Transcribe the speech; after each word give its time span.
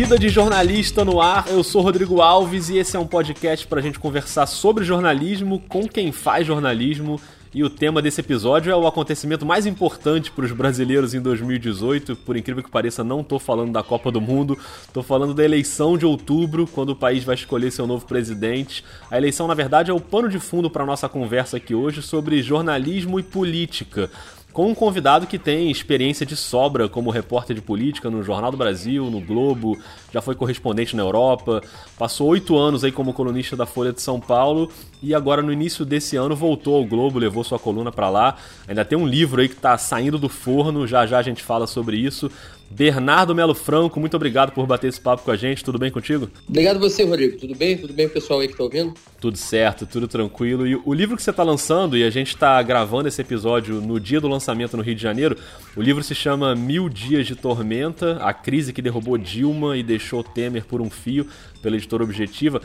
Vida 0.00 0.18
de 0.18 0.30
Jornalista 0.30 1.04
no 1.04 1.20
Ar, 1.20 1.44
eu 1.48 1.62
sou 1.62 1.82
Rodrigo 1.82 2.22
Alves 2.22 2.70
e 2.70 2.78
esse 2.78 2.96
é 2.96 2.98
um 2.98 3.06
podcast 3.06 3.66
para 3.66 3.80
a 3.80 3.82
gente 3.82 3.98
conversar 3.98 4.46
sobre 4.46 4.82
jornalismo 4.82 5.62
com 5.68 5.86
quem 5.86 6.10
faz 6.10 6.46
jornalismo. 6.46 7.20
E 7.52 7.62
o 7.62 7.68
tema 7.68 8.00
desse 8.00 8.22
episódio 8.22 8.72
é 8.72 8.76
o 8.76 8.86
acontecimento 8.86 9.44
mais 9.44 9.66
importante 9.66 10.30
para 10.30 10.46
os 10.46 10.52
brasileiros 10.52 11.12
em 11.12 11.20
2018. 11.20 12.16
Por 12.16 12.34
incrível 12.34 12.62
que 12.62 12.70
pareça, 12.70 13.04
não 13.04 13.20
estou 13.20 13.38
falando 13.38 13.72
da 13.72 13.82
Copa 13.82 14.10
do 14.10 14.22
Mundo, 14.22 14.56
estou 14.86 15.02
falando 15.02 15.34
da 15.34 15.44
eleição 15.44 15.98
de 15.98 16.06
outubro, 16.06 16.66
quando 16.66 16.90
o 16.90 16.96
país 16.96 17.22
vai 17.22 17.34
escolher 17.34 17.70
seu 17.70 17.86
novo 17.86 18.06
presidente. 18.06 18.82
A 19.10 19.18
eleição, 19.18 19.46
na 19.46 19.54
verdade, 19.54 19.90
é 19.90 19.94
o 19.94 20.00
pano 20.00 20.30
de 20.30 20.38
fundo 20.38 20.70
para 20.70 20.82
a 20.82 20.86
nossa 20.86 21.10
conversa 21.10 21.58
aqui 21.58 21.74
hoje 21.74 22.00
sobre 22.00 22.42
jornalismo 22.42 23.20
e 23.20 23.22
política 23.22 24.08
com 24.52 24.68
um 24.68 24.74
convidado 24.74 25.26
que 25.26 25.38
tem 25.38 25.70
experiência 25.70 26.26
de 26.26 26.34
sobra 26.34 26.88
como 26.88 27.10
repórter 27.10 27.54
de 27.54 27.62
política 27.62 28.10
no 28.10 28.22
Jornal 28.22 28.50
do 28.50 28.56
Brasil, 28.56 29.10
no 29.10 29.20
Globo, 29.20 29.78
já 30.12 30.20
foi 30.20 30.34
correspondente 30.34 30.96
na 30.96 31.02
Europa, 31.02 31.62
passou 31.96 32.28
oito 32.28 32.58
anos 32.58 32.82
aí 32.82 32.90
como 32.90 33.12
colunista 33.12 33.56
da 33.56 33.66
Folha 33.66 33.92
de 33.92 34.02
São 34.02 34.18
Paulo 34.18 34.70
e 35.02 35.14
agora 35.14 35.40
no 35.40 35.52
início 35.52 35.84
desse 35.84 36.16
ano 36.16 36.34
voltou 36.34 36.76
ao 36.76 36.84
Globo, 36.84 37.18
levou 37.18 37.44
sua 37.44 37.58
coluna 37.58 37.92
para 37.92 38.10
lá. 38.10 38.36
Ainda 38.66 38.84
tem 38.84 38.98
um 38.98 39.06
livro 39.06 39.40
aí 39.40 39.48
que 39.48 39.54
está 39.54 39.78
saindo 39.78 40.18
do 40.18 40.28
forno, 40.28 40.86
já 40.86 41.06
já 41.06 41.18
a 41.18 41.22
gente 41.22 41.42
fala 41.42 41.66
sobre 41.66 41.96
isso. 41.96 42.30
Bernardo 42.70 43.34
Melo 43.34 43.52
Franco, 43.52 43.98
muito 43.98 44.14
obrigado 44.14 44.52
por 44.52 44.64
bater 44.64 44.86
esse 44.86 45.00
papo 45.00 45.24
com 45.24 45.32
a 45.32 45.36
gente. 45.36 45.64
Tudo 45.64 45.76
bem 45.76 45.90
contigo? 45.90 46.30
Obrigado 46.48 46.78
você, 46.78 47.02
Rodrigo. 47.02 47.36
Tudo 47.36 47.54
bem? 47.56 47.76
Tudo 47.76 47.92
bem, 47.92 48.08
pessoal 48.08 48.38
aí 48.38 48.46
que 48.46 48.54
está 48.54 48.62
ouvindo? 48.62 48.94
Tudo 49.20 49.36
certo, 49.36 49.86
tudo 49.86 50.06
tranquilo. 50.06 50.66
E 50.66 50.76
o 50.76 50.94
livro 50.94 51.16
que 51.16 51.22
você 51.22 51.30
está 51.30 51.42
lançando, 51.42 51.96
e 51.96 52.04
a 52.04 52.10
gente 52.10 52.28
está 52.28 52.62
gravando 52.62 53.08
esse 53.08 53.20
episódio 53.20 53.80
no 53.80 53.98
dia 53.98 54.20
do 54.20 54.28
lançamento 54.28 54.76
no 54.76 54.84
Rio 54.84 54.94
de 54.94 55.02
Janeiro, 55.02 55.36
o 55.76 55.82
livro 55.82 56.02
se 56.04 56.14
chama 56.14 56.54
Mil 56.54 56.88
Dias 56.88 57.26
de 57.26 57.34
Tormenta, 57.34 58.18
a 58.22 58.32
crise 58.32 58.72
que 58.72 58.80
derrubou 58.80 59.18
Dilma 59.18 59.76
e 59.76 59.82
deixou 59.82 60.22
Temer 60.22 60.64
por 60.64 60.80
um 60.80 60.88
fio, 60.88 61.26
pela 61.60 61.76
editora 61.76 62.04
Objetiva. 62.04 62.62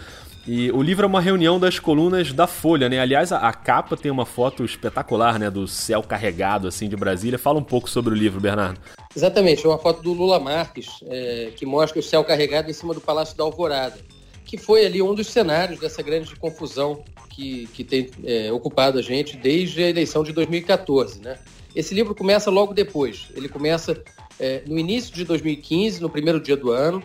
E 0.48 0.72
o 0.72 0.82
livro 0.82 1.06
é 1.06 1.08
uma 1.08 1.22
reunião 1.22 1.60
das 1.60 1.80
colunas 1.80 2.32
da 2.32 2.46
Folha, 2.46 2.88
né? 2.88 3.00
Aliás, 3.00 3.32
a, 3.32 3.40
a, 3.40 3.52
capa 3.52 3.98
tem 3.98 4.12
uma 4.12 4.28
foto 4.28 4.64
espetacular, 4.64 5.40
né? 5.40 5.50
Do 5.50 5.68
céu 5.68 6.04
carregado, 6.04 6.68
assim, 6.68 6.88
de 6.88 6.96
Brasília. 6.96 7.40
Fala 7.40 7.58
um 7.58 7.64
pouco 7.64 7.90
sobre 7.90 8.14
o 8.14 8.18
livro, 8.18 8.40
Bernardo. 8.40 8.80
Exatamente, 9.16 9.66
é 9.66 9.70
uma 9.70 9.80
foto 9.80 10.04
do 10.04 10.14
Lula 10.14 10.40
Marques, 10.40 11.04
é, 11.08 11.52
que 11.56 11.66
mostra 11.66 12.00
o 12.00 12.04
céu 12.04 12.24
carregado 12.24 12.70
em 12.70 12.74
cima 12.74 12.94
do 12.94 13.02
Palácio 13.02 13.36
da 13.36 13.44
Alvorada, 13.44 13.98
que 14.46 14.56
foi 14.56 14.86
ali 14.86 15.02
um 15.02 15.16
dos 15.16 15.28
cenários 15.28 15.80
dessa 15.80 16.04
grande 16.04 16.36
confusão 16.36 17.04
que, 17.30 17.68
que 17.74 17.84
tem 17.84 18.12
é, 18.24 18.52
ocupado 18.52 19.00
a 19.00 19.02
gente 19.02 19.36
desde 19.38 19.84
a 19.84 19.90
eleição 19.90 20.24
de 20.24 20.32
2014, 20.32 21.22
né? 21.22 21.40
Esse 21.76 21.96
livro 21.96 22.14
começa 22.14 22.52
logo 22.52 22.72
depois. 22.72 23.30
Ele 23.36 23.50
começa 23.50 24.00
é, 24.40 24.62
no 24.68 24.78
início 24.78 25.14
de 25.14 25.26
2015, 25.26 26.02
no 26.02 26.09
primeiro 26.09 26.40
dia 26.40 26.56
do 26.56 26.72
ano, 26.72 27.04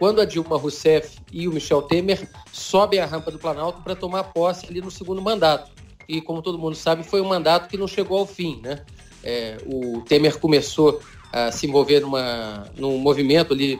quando 0.00 0.22
a 0.22 0.24
Dilma 0.24 0.56
Rousseff 0.56 1.18
e 1.30 1.46
o 1.46 1.52
Michel 1.52 1.82
Temer 1.82 2.26
sobem 2.50 3.00
a 3.00 3.04
rampa 3.04 3.30
do 3.30 3.38
Planalto 3.38 3.82
para 3.82 3.94
tomar 3.94 4.24
posse 4.24 4.66
ali 4.66 4.80
no 4.80 4.90
segundo 4.90 5.20
mandato. 5.20 5.70
E, 6.08 6.22
como 6.22 6.40
todo 6.40 6.58
mundo 6.58 6.74
sabe, 6.74 7.04
foi 7.04 7.20
um 7.20 7.28
mandato 7.28 7.68
que 7.68 7.76
não 7.76 7.86
chegou 7.86 8.18
ao 8.18 8.24
fim. 8.24 8.62
Né? 8.62 8.82
É, 9.22 9.58
o 9.66 10.00
Temer 10.00 10.38
começou 10.38 11.02
a 11.30 11.52
se 11.52 11.66
envolver 11.66 12.00
numa, 12.00 12.66
num 12.78 12.96
movimento 12.96 13.52
ali 13.52 13.78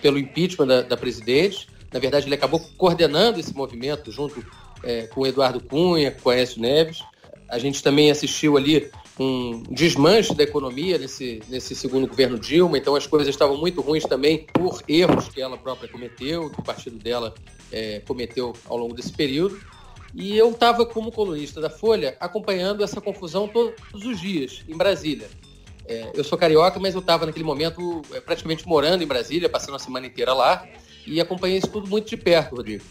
pelo 0.00 0.18
impeachment 0.18 0.66
da, 0.66 0.80
da 0.80 0.96
presidente. 0.96 1.68
Na 1.92 2.00
verdade, 2.00 2.26
ele 2.26 2.34
acabou 2.34 2.60
coordenando 2.78 3.38
esse 3.38 3.54
movimento 3.54 4.10
junto 4.10 4.42
é, 4.82 5.02
com 5.08 5.26
Eduardo 5.26 5.60
Cunha, 5.60 6.10
com 6.10 6.30
Aécio 6.30 6.62
Neves. 6.62 7.02
A 7.46 7.58
gente 7.58 7.82
também 7.82 8.10
assistiu 8.10 8.56
ali 8.56 8.90
um 9.18 9.62
desmanche 9.70 10.34
da 10.34 10.44
economia 10.44 10.96
nesse, 10.96 11.40
nesse 11.48 11.74
segundo 11.74 12.06
governo 12.06 12.38
Dilma, 12.38 12.78
então 12.78 12.94
as 12.94 13.06
coisas 13.06 13.28
estavam 13.28 13.56
muito 13.56 13.80
ruins 13.80 14.04
também 14.04 14.46
por 14.52 14.82
erros 14.86 15.28
que 15.28 15.40
ela 15.40 15.56
própria 15.56 15.88
cometeu, 15.88 16.50
que 16.50 16.60
o 16.60 16.64
partido 16.64 16.98
dela 16.98 17.34
é, 17.72 18.00
cometeu 18.00 18.54
ao 18.66 18.76
longo 18.76 18.94
desse 18.94 19.12
período. 19.12 19.58
E 20.14 20.36
eu 20.36 20.50
estava, 20.50 20.86
como 20.86 21.12
colunista 21.12 21.60
da 21.60 21.68
Folha, 21.68 22.16
acompanhando 22.18 22.82
essa 22.82 23.00
confusão 23.00 23.46
todos 23.46 24.04
os 24.04 24.20
dias 24.20 24.64
em 24.68 24.76
Brasília. 24.76 25.28
É, 25.86 26.12
eu 26.14 26.22
sou 26.22 26.38
carioca, 26.38 26.78
mas 26.78 26.94
eu 26.94 27.00
estava 27.00 27.26
naquele 27.26 27.44
momento 27.44 28.02
é, 28.12 28.20
praticamente 28.20 28.66
morando 28.66 29.02
em 29.02 29.06
Brasília, 29.06 29.48
passando 29.48 29.76
a 29.76 29.78
semana 29.78 30.06
inteira 30.06 30.32
lá, 30.32 30.66
e 31.06 31.20
acompanhei 31.20 31.58
isso 31.58 31.68
tudo 31.68 31.88
muito 31.88 32.08
de 32.08 32.16
perto, 32.16 32.56
Rodrigo. 32.56 32.84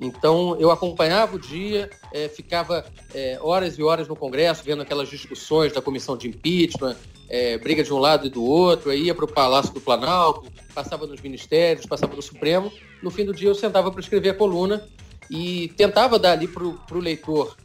Então, 0.00 0.56
eu 0.58 0.70
acompanhava 0.70 1.36
o 1.36 1.38
dia, 1.38 1.90
é, 2.12 2.26
ficava 2.28 2.86
é, 3.14 3.38
horas 3.42 3.78
e 3.78 3.82
horas 3.82 4.08
no 4.08 4.16
Congresso, 4.16 4.64
vendo 4.64 4.80
aquelas 4.80 5.10
discussões 5.10 5.74
da 5.74 5.82
comissão 5.82 6.16
de 6.16 6.26
impeachment, 6.26 6.96
é, 7.28 7.58
briga 7.58 7.84
de 7.84 7.92
um 7.92 7.98
lado 7.98 8.26
e 8.26 8.30
do 8.30 8.42
outro, 8.42 8.90
aí 8.90 9.04
ia 9.04 9.14
para 9.14 9.26
o 9.26 9.28
Palácio 9.28 9.74
do 9.74 9.80
Planalto, 9.80 10.50
passava 10.74 11.06
nos 11.06 11.20
ministérios, 11.20 11.84
passava 11.84 12.16
no 12.16 12.22
Supremo. 12.22 12.72
No 13.02 13.10
fim 13.10 13.26
do 13.26 13.34
dia, 13.34 13.48
eu 13.48 13.54
sentava 13.54 13.90
para 13.90 14.00
escrever 14.00 14.30
a 14.30 14.34
coluna 14.34 14.88
e 15.30 15.68
tentava 15.76 16.18
dar 16.18 16.32
ali 16.32 16.48
para 16.48 16.64
o 16.64 16.98
leitor 16.98 17.56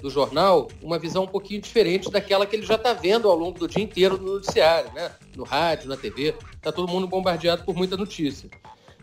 do 0.00 0.08
jornal 0.08 0.68
uma 0.80 0.96
visão 0.96 1.24
um 1.24 1.26
pouquinho 1.26 1.60
diferente 1.60 2.08
daquela 2.08 2.46
que 2.46 2.54
ele 2.54 2.64
já 2.64 2.76
está 2.76 2.92
vendo 2.92 3.28
ao 3.28 3.36
longo 3.36 3.58
do 3.58 3.66
dia 3.66 3.82
inteiro 3.82 4.16
no 4.16 4.34
noticiário, 4.34 4.92
né? 4.92 5.10
no 5.36 5.42
rádio, 5.42 5.88
na 5.88 5.96
TV. 5.96 6.34
Está 6.54 6.70
todo 6.70 6.88
mundo 6.88 7.06
bombardeado 7.08 7.64
por 7.64 7.74
muita 7.74 7.96
notícia. 7.96 8.48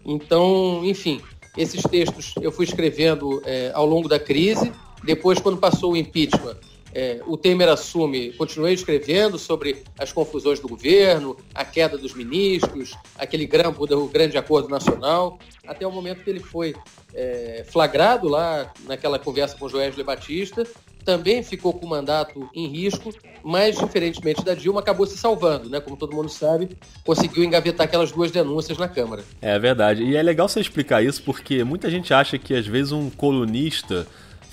Então, 0.06 0.82
enfim, 0.86 1.22
esses 1.60 1.84
textos 1.84 2.34
eu 2.42 2.54
fui 2.54 2.64
escrevendo 2.64 3.42
é, 3.46 3.72
ao 3.74 3.86
longo 3.86 4.08
da 4.08 4.18
crise. 4.18 4.72
Depois, 5.04 5.40
quando 5.40 5.58
passou 5.58 5.92
o 5.92 5.98
impeachment, 5.98 6.56
é, 6.94 7.22
o 7.28 7.36
Temer 7.36 7.68
assume, 7.68 8.32
continuei 8.34 8.74
escrevendo 8.74 9.38
sobre 9.38 9.84
as 9.98 10.14
confusões 10.14 10.60
do 10.60 10.70
governo, 10.70 11.36
a 11.54 11.66
queda 11.66 11.98
dos 11.98 12.14
ministros, 12.14 12.96
aquele 13.18 13.46
grampo 13.46 13.86
do 13.86 14.08
grande 14.08 14.38
acordo 14.38 14.70
nacional, 14.70 15.38
até 15.68 15.86
o 15.86 15.92
momento 15.92 16.24
que 16.24 16.30
ele 16.30 16.40
foi 16.40 16.74
é, 17.14 17.66
flagrado 17.70 18.30
lá 18.30 18.74
naquela 18.88 19.20
conversa 19.20 19.58
com 19.58 19.68
Joesley 19.68 20.06
Batista, 20.06 20.66
também 21.04 21.44
ficou 21.44 21.74
com 21.74 21.86
o 21.86 21.90
mandato 21.90 22.50
em 22.54 22.68
risco, 22.68 23.12
mas, 23.44 23.78
diferentemente 23.78 24.44
da 24.44 24.54
Dilma, 24.54 24.80
acabou 24.82 25.06
se 25.06 25.18
salvando, 25.18 25.70
né? 25.70 25.80
Como 25.80 25.96
todo 25.96 26.16
mundo 26.16 26.30
sabe, 26.30 26.78
conseguiu 27.06 27.44
engavetar 27.44 27.86
aquelas 27.86 28.12
duas 28.12 28.32
denúncias 28.32 28.78
na 28.78 28.88
Câmara. 28.88 29.24
É 29.42 29.58
verdade. 29.58 30.04
E 30.04 30.16
é 30.16 30.22
legal 30.22 30.48
você 30.48 30.60
explicar 30.60 31.04
isso, 31.04 31.24
porque 31.24 31.64
muita 31.64 31.90
gente 31.90 32.14
acha 32.14 32.38
que, 32.38 32.54
às 32.54 32.68
vezes, 32.68 32.92
um 32.92 33.10
colunista 33.10 34.06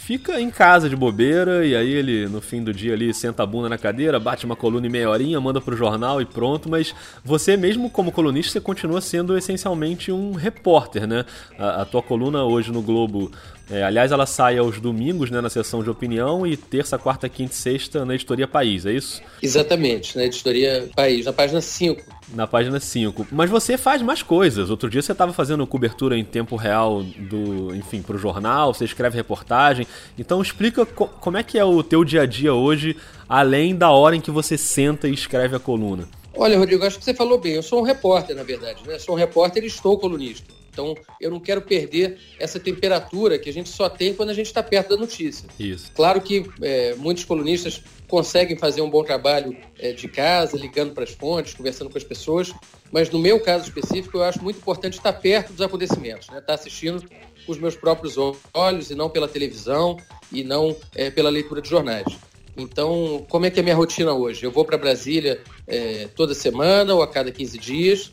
fica 0.07 0.41
em 0.41 0.51
casa 0.51 0.89
de 0.89 0.95
bobeira 0.95 1.67
e 1.67 1.75
aí 1.75 1.93
ele 1.93 2.29
no 2.29 2.41
fim 2.41 2.63
do 2.63 2.73
dia 2.73 2.93
ali 2.93 3.13
senta 3.13 3.43
a 3.43 3.47
bunda 3.47 3.69
na 3.69 3.77
cadeira, 3.77 4.21
bate 4.21 4.47
uma 4.47 4.55
coluna 4.55 4.87
em 4.87 4.89
meia 4.91 5.11
horinha, 5.11 5.41
manda 5.41 5.61
pro 5.61 5.77
jornal 5.77 6.23
e 6.23 6.25
pronto, 6.25 6.71
mas 6.71 6.95
você 7.25 7.57
mesmo 7.57 7.91
como 7.91 8.13
colunista 8.13 8.53
você 8.53 8.61
continua 8.61 9.01
sendo 9.01 9.37
essencialmente 9.37 10.13
um 10.13 10.31
repórter, 10.35 11.09
né? 11.09 11.25
A, 11.59 11.83
a 11.83 11.85
tua 11.85 12.05
coluna 12.05 12.45
hoje 12.45 12.71
no 12.71 12.83
Globo 12.83 13.33
é, 13.69 13.83
aliás, 13.83 14.13
ela 14.13 14.27
sai 14.27 14.59
aos 14.59 14.81
domingos 14.81 15.29
né, 15.29 15.41
na 15.41 15.51
sessão 15.51 15.83
de 15.83 15.91
opinião 15.91 16.47
e 16.47 16.57
terça, 16.57 16.97
quarta, 16.97 17.29
quinta 17.29 17.53
e 17.53 17.57
sexta 17.57 18.05
na 18.05 18.15
editoria 18.15 18.47
País, 18.47 18.87
é 18.87 18.93
isso? 18.93 19.21
Exatamente, 19.43 20.17
na 20.17 20.25
editoria 20.25 20.89
País, 20.95 21.27
na 21.27 21.33
página 21.33 21.61
5. 21.61 22.01
Na 22.35 22.47
página 22.47 22.81
5. 22.81 23.29
Mas 23.31 23.49
você 23.49 23.79
faz 23.79 24.03
mais 24.03 24.23
coisas. 24.23 24.69
Outro 24.69 24.91
dia 24.91 25.01
você 25.01 25.13
estava 25.13 25.33
fazendo 25.33 25.67
cobertura 25.67 26.19
em 26.19 26.25
tempo 26.25 26.57
real 26.57 27.03
do, 27.03 27.75
enfim, 27.75 28.03
para 28.03 28.17
o 28.17 28.19
jornal, 28.19 28.75
você 28.75 28.85
escreve 28.85 29.17
reportagem. 29.17 29.87
Então 30.19 30.43
explica 30.43 30.85
co 30.85 31.07
como 31.07 31.37
é 31.37 31.43
que 31.43 31.59
é 31.59 31.65
o 31.65 31.83
teu 31.83 32.05
dia 32.05 32.23
a 32.23 32.27
dia 32.27 32.53
hoje, 32.53 32.97
além 33.29 33.77
da 33.77 33.91
hora 33.91 34.17
em 34.17 34.21
que 34.21 34.31
você 34.31 34.59
senta 34.59 35.09
e 35.09 35.15
escreve 35.15 35.55
a 35.55 35.61
coluna. 35.61 36.09
Olha, 36.35 36.59
Rodrigo, 36.59 36.85
acho 36.85 36.99
que 36.99 37.05
você 37.05 37.15
falou 37.15 37.39
bem. 37.39 37.55
Eu 37.55 37.63
sou 37.63 37.81
um 37.81 37.85
repórter, 37.85 38.37
na 38.37 38.43
verdade. 38.43 38.83
Né? 38.87 38.99
Sou 38.99 39.15
um 39.15 39.19
repórter 39.19 39.65
e 39.65 39.69
estou 39.69 39.99
colunista. 39.99 40.53
Então, 40.77 40.95
eu 41.19 41.31
não 41.31 41.41
quero 41.41 41.63
perder 41.63 42.19
essa 42.39 42.61
temperatura 42.61 43.39
que 43.39 43.49
a 43.49 43.53
gente 43.53 43.71
só 43.71 43.89
tem 43.89 44.13
quando 44.13 44.29
a 44.29 44.35
gente 44.35 44.47
está 44.47 44.63
perto 44.63 44.91
da 44.91 44.97
notícia. 44.99 45.49
Isso. 45.59 45.91
Claro 45.95 46.21
que 46.21 46.45
é, 46.61 46.95
muitos 46.97 47.25
colunistas 47.25 47.83
conseguem 48.07 48.59
fazer 48.59 48.83
um 48.83 48.91
bom 48.91 49.03
trabalho 49.03 49.57
é, 49.79 49.93
de 49.93 50.07
casa, 50.07 50.55
ligando 50.55 50.93
para 50.93 51.05
as 51.05 51.13
fontes, 51.13 51.55
conversando 51.55 51.89
com 51.89 51.97
as 51.97 52.05
pessoas, 52.05 52.53
mas 52.93 53.09
no 53.09 53.19
meu 53.19 53.41
caso 53.41 53.65
específico, 53.65 54.19
eu 54.19 54.23
acho 54.23 54.43
muito 54.45 54.59
importante 54.59 54.99
estar 54.99 55.15
perto 55.15 55.55
dos 55.55 55.63
acontecimentos, 55.63 56.29
né? 56.29 56.39
estar 56.39 56.55
assistindo 56.55 57.03
com 57.47 57.53
os 57.53 57.59
meus 57.59 57.75
próprios 57.75 58.17
olhos 58.53 58.91
e 58.91 58.95
não 58.95 59.09
pela 59.09 59.27
televisão 59.27 59.97
e 60.31 60.45
não 60.45 60.77
é, 60.95 61.11
pela 61.11 61.31
leitura 61.31 61.63
de 61.63 61.71
jornais. 61.71 62.07
Então, 62.55 63.25
como 63.29 63.47
é 63.47 63.51
que 63.51 63.59
é 63.59 63.63
a 63.63 63.65
minha 63.65 63.77
rotina 63.77 64.13
hoje? 64.13 64.45
Eu 64.45 64.51
vou 64.51 64.65
para 64.65 64.77
Brasília 64.77 65.41
é, 65.67 66.09
toda 66.15 66.35
semana 66.35 66.95
ou 66.95 67.03
a 67.03 67.09
cada 67.09 67.31
15 67.31 67.59
dias, 67.59 68.13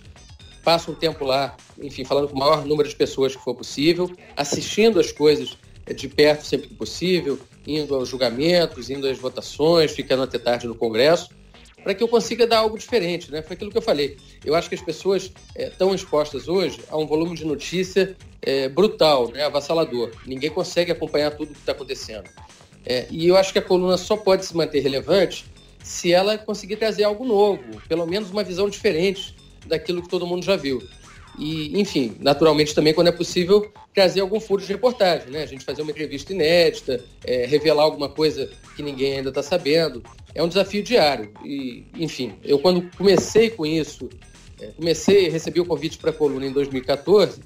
passo 0.63 0.92
um 0.92 0.95
tempo 0.95 1.25
lá, 1.25 1.56
enfim, 1.81 2.06
falando 2.06 2.30
com 2.30 2.36
o 2.36 2.39
maior 2.39 2.65
número 2.65 2.88
de 2.88 2.95
pessoas 2.95 3.36
que 3.36 3.44
for 3.44 3.54
possível, 3.54 4.10
assistindo 4.36 5.00
as 5.00 5.12
coisas 5.12 5.57
de 5.94 6.07
perto 6.07 6.45
sempre 6.45 6.69
que 6.69 6.75
possível, 6.75 7.38
indo 7.68 7.94
aos 7.94 8.07
julgamentos, 8.07 8.89
indo 8.89 9.07
às 9.07 9.18
votações, 9.18 9.92
ficando 9.92 10.24
até 10.24 10.39
tarde 10.39 10.65
no 10.65 10.75
Congresso, 10.75 11.30
para 11.83 11.94
que 11.94 12.01
eu 12.01 12.07
consiga 12.07 12.48
dar 12.48 12.60
algo 12.60 12.77
diferente, 12.77 13.30
né? 13.30 13.42
Foi 13.42 13.56
aquilo 13.56 13.69
que 13.69 13.77
eu 13.77 13.81
falei. 13.81 14.15
Eu 14.45 14.56
acho 14.56 14.69
que 14.69 14.75
as 14.75 14.81
pessoas 14.81 15.33
estão 15.54 15.92
é, 15.92 15.95
expostas 15.95 16.48
hoje 16.48 16.80
a 16.89 16.98
um 16.98 17.06
volume 17.06 17.36
de 17.36 17.44
notícia 17.44 18.15
é, 18.42 18.69
brutal, 18.69 19.30
né? 19.30 19.44
avassalador. 19.44 20.12
Ninguém 20.25 20.50
consegue 20.50 20.94
acompanhar 20.94 21.31
tudo 21.31 21.50
o 21.50 21.54
que 21.54 21.60
está 21.60 21.74
acontecendo. 21.74 22.30
É, 22.86 23.06
e 23.12 23.27
eu 23.27 23.36
acho 23.36 23.51
que 23.51 23.60
a 23.60 23.62
coluna 23.62 23.98
só 23.98 24.15
pode 24.15 24.45
se 24.45 24.56
manter 24.56 24.80
relevante 24.80 25.45
se 25.83 26.13
ela 26.13 26.38
conseguir 26.38 26.77
trazer 26.77 27.04
algo 27.04 27.25
novo, 27.25 27.62
pelo 27.89 28.06
menos 28.06 28.31
uma 28.31 28.44
visão 28.44 28.69
diferente 28.69 29.36
daquilo 29.65 30.01
que 30.01 30.10
todo 30.10 30.27
mundo 30.27 30.44
já 30.44 30.56
viu. 30.56 30.81
e, 31.38 31.80
enfim, 31.80 32.15
naturalmente 32.19 32.75
também, 32.75 32.94
quando 32.94 33.07
é 33.07 33.12
possível, 33.12 33.71
trazer 33.94 34.21
algum 34.21 34.39
furo 34.39 34.62
de 34.62 34.68
reportagem, 34.68 35.30
né? 35.31 35.44
A 35.44 35.45
gente 35.45 35.65
fazer 35.65 35.81
uma 35.81 35.92
entrevista 35.92 36.33
inédita, 36.33 37.04
é, 37.24 37.45
revelar 37.45 37.83
alguma 37.83 38.10
coisa 38.10 38.50
que 38.75 38.83
ninguém 38.83 39.18
ainda 39.18 39.30
está 39.30 39.42
sabendo. 39.42 40.04
É 40.36 40.44
um 40.44 40.48
desafio 40.48 40.83
diário. 40.83 41.31
E, 41.44 41.86
enfim, 41.98 42.33
eu 42.44 42.60
quando 42.60 42.89
comecei 42.98 43.50
com 43.50 43.65
isso, 43.65 44.10
é, 44.60 44.68
comecei, 44.68 45.30
recebi 45.30 45.60
o 45.60 45.65
convite 45.65 45.98
para 45.98 46.10
a 46.10 46.13
coluna 46.13 46.45
em 46.45 46.51
2014, 46.51 47.42